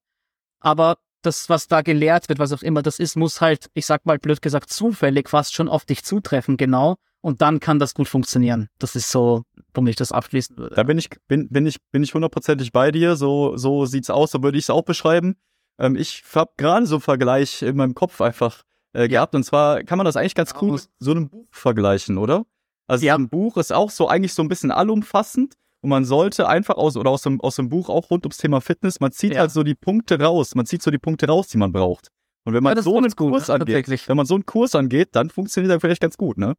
Aber 0.59 0.97
das, 1.23 1.49
was 1.49 1.69
da 1.69 1.83
gelehrt 1.83 2.29
wird, 2.29 2.41
was 2.41 2.53
auch 2.53 2.63
immer 2.63 2.83
das 2.83 2.99
ist, 2.99 3.15
muss 3.15 3.41
halt, 3.41 3.69
ich 3.75 3.87
sag 3.87 4.07
mal 4.07 4.19
blöd 4.19 4.43
gesagt, 4.43 4.71
zufällig 4.71 5.29
fast 5.29 5.55
schon 5.55 5.69
auf 5.69 5.85
dich 5.85 6.03
zutreffen, 6.05 6.57
genau. 6.57 6.97
Und 7.25 7.41
dann 7.41 7.59
kann 7.59 7.79
das 7.79 7.95
gut 7.95 8.07
funktionieren. 8.07 8.69
Das 8.79 8.95
ist 8.95 9.11
so, 9.11 9.45
womit 9.73 9.93
ich 9.93 9.97
das 9.97 10.13
abschließen 10.13 10.59
würde. 10.59 10.75
Da 10.75 10.83
bin 10.83 10.99
ich, 10.99 11.09
bin, 11.27 11.49
bin 11.49 11.65
ich, 11.65 11.79
bin 11.91 12.03
ich 12.03 12.13
hundertprozentig 12.13 12.71
bei 12.71 12.91
dir. 12.91 13.17
So, 13.17 13.57
so 13.57 13.87
sieht's 13.87 14.11
aus, 14.11 14.33
so 14.33 14.43
würde 14.43 14.59
ich 14.59 14.65
es 14.65 14.71
auch 14.71 14.83
beschreiben. 14.83 15.37
Ähm, 15.79 15.97
ich 15.97 16.23
habe 16.35 16.53
gerade 16.59 16.85
so 16.85 16.97
einen 16.97 17.01
Vergleich 17.01 17.63
in 17.63 17.77
meinem 17.77 17.95
Kopf 17.95 18.21
einfach 18.21 18.63
äh, 18.93 19.09
gehabt. 19.09 19.35
Und 19.35 19.43
zwar 19.43 19.85
kann 19.85 19.97
man 19.97 20.05
das 20.05 20.17
eigentlich 20.17 20.35
ganz 20.35 20.53
cool 20.61 20.73
mit 20.73 20.87
so 20.99 21.13
einem 21.13 21.31
Buch 21.31 21.47
vergleichen, 21.51 22.19
oder? 22.19 22.45
Also 22.89 23.07
ja. 23.07 23.15
ein 23.15 23.31
Buch 23.31 23.57
ist 23.57 23.73
auch 23.73 23.89
so 23.89 24.07
eigentlich 24.07 24.35
so 24.35 24.43
ein 24.43 24.49
bisschen 24.49 24.71
allumfassend 24.71 25.55
und 25.81 25.89
man 25.89 26.05
sollte 26.05 26.47
einfach 26.47 26.77
aus, 26.77 26.95
oder 26.95 27.09
aus 27.09 27.23
dem, 27.23 27.41
aus 27.41 27.57
dem 27.57 27.71
Buch 27.71 27.89
auch 27.89 28.11
rund 28.11 28.27
ums 28.27 28.37
Thema 28.37 28.61
Fitness, 28.61 29.01
man 29.01 29.13
zieht 29.13 29.33
ja. 29.33 29.41
halt 29.41 29.51
so 29.51 29.63
die 29.63 29.75
Punkte 29.75 30.21
raus. 30.21 30.55
Man 30.55 30.67
zieht 30.67 30.83
so 30.83 30.91
die 30.91 30.99
Punkte 30.99 31.27
raus, 31.27 31.49
die 31.49 31.57
man 31.57 31.73
braucht. 31.73 32.09
Und 32.45 32.53
wenn 32.53 32.63
man 32.63 32.77
Ja, 32.77 32.83
so 32.83 32.99
einen 32.99 33.09
gut, 33.17 33.31
Kurs 33.31 33.49
angeht, 33.51 33.89
wenn 34.09 34.17
man 34.19 34.27
so 34.27 34.35
einen 34.35 34.45
Kurs 34.45 34.75
angeht, 34.75 35.09
dann 35.13 35.31
funktioniert 35.31 35.73
er 35.73 35.81
vielleicht 35.81 36.03
ganz 36.03 36.19
gut, 36.19 36.37
ne? 36.37 36.55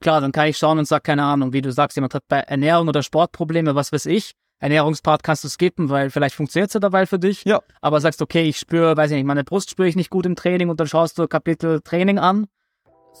Klar, 0.00 0.20
dann 0.20 0.32
kann 0.32 0.48
ich 0.48 0.58
schauen 0.58 0.78
und 0.78 0.86
sag, 0.86 1.04
keine 1.04 1.24
Ahnung, 1.24 1.52
wie 1.52 1.62
du 1.62 1.72
sagst, 1.72 1.96
jemand 1.96 2.14
hat 2.14 2.24
bei 2.28 2.40
Ernährung 2.40 2.88
oder 2.88 3.02
Sportprobleme, 3.02 3.74
was 3.74 3.92
weiß 3.92 4.06
ich. 4.06 4.32
Ernährungspart 4.58 5.22
kannst 5.22 5.44
du 5.44 5.48
skippen, 5.48 5.90
weil 5.90 6.10
vielleicht 6.10 6.34
funktioniert 6.34 6.70
es 6.70 6.74
ja 6.74 6.80
dabei 6.80 7.06
für 7.06 7.18
dich. 7.18 7.44
Ja. 7.44 7.60
Aber 7.80 8.00
sagst, 8.00 8.22
okay, 8.22 8.44
ich 8.44 8.58
spüre, 8.58 8.96
weiß 8.96 9.10
ich 9.10 9.16
nicht, 9.16 9.26
meine 9.26 9.44
Brust 9.44 9.70
spüre 9.70 9.88
ich 9.88 9.96
nicht 9.96 10.10
gut 10.10 10.24
im 10.24 10.34
Training 10.34 10.70
und 10.70 10.80
dann 10.80 10.86
schaust 10.86 11.18
du 11.18 11.28
Kapitel 11.28 11.80
Training 11.82 12.18
an. 12.18 12.46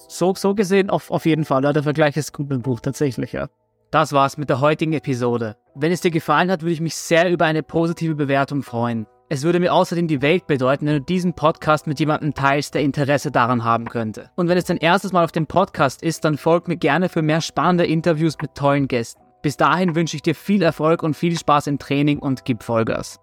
So, 0.08 0.34
so 0.34 0.54
gesehen, 0.54 0.90
auf, 0.90 1.10
auf 1.10 1.26
jeden 1.26 1.44
Fall. 1.44 1.64
Ja, 1.64 1.72
der 1.72 1.82
Vergleich 1.82 2.16
ist 2.16 2.32
gut 2.32 2.48
mit 2.48 2.56
dem 2.56 2.62
Buch, 2.62 2.80
tatsächlich, 2.80 3.32
ja. 3.32 3.48
Das 3.90 4.12
war's 4.12 4.36
mit 4.36 4.50
der 4.50 4.60
heutigen 4.60 4.92
Episode. 4.92 5.56
Wenn 5.74 5.92
es 5.92 6.00
dir 6.00 6.10
gefallen 6.10 6.50
hat, 6.50 6.62
würde 6.62 6.72
ich 6.72 6.80
mich 6.80 6.96
sehr 6.96 7.30
über 7.30 7.44
eine 7.44 7.62
positive 7.62 8.14
Bewertung 8.14 8.62
freuen. 8.62 9.06
Es 9.28 9.42
würde 9.42 9.58
mir 9.58 9.74
außerdem 9.74 10.06
die 10.06 10.22
Welt 10.22 10.46
bedeuten, 10.46 10.86
wenn 10.86 10.94
du 10.94 11.00
diesen 11.00 11.34
Podcast 11.34 11.88
mit 11.88 11.98
jemandem 11.98 12.32
teilst, 12.32 12.74
der 12.74 12.82
Interesse 12.82 13.32
daran 13.32 13.64
haben 13.64 13.86
könnte. 13.86 14.30
Und 14.36 14.48
wenn 14.48 14.56
es 14.56 14.66
dein 14.66 14.76
erstes 14.76 15.12
Mal 15.12 15.24
auf 15.24 15.32
dem 15.32 15.48
Podcast 15.48 16.00
ist, 16.02 16.24
dann 16.24 16.38
folg 16.38 16.68
mir 16.68 16.76
gerne 16.76 17.08
für 17.08 17.22
mehr 17.22 17.40
spannende 17.40 17.86
Interviews 17.86 18.36
mit 18.40 18.54
tollen 18.54 18.86
Gästen. 18.86 19.22
Bis 19.42 19.56
dahin 19.56 19.96
wünsche 19.96 20.14
ich 20.14 20.22
dir 20.22 20.36
viel 20.36 20.62
Erfolg 20.62 21.02
und 21.02 21.14
viel 21.14 21.36
Spaß 21.36 21.66
im 21.66 21.80
Training 21.80 22.20
und 22.20 22.44
gib 22.44 22.62
Vollgas. 22.62 23.18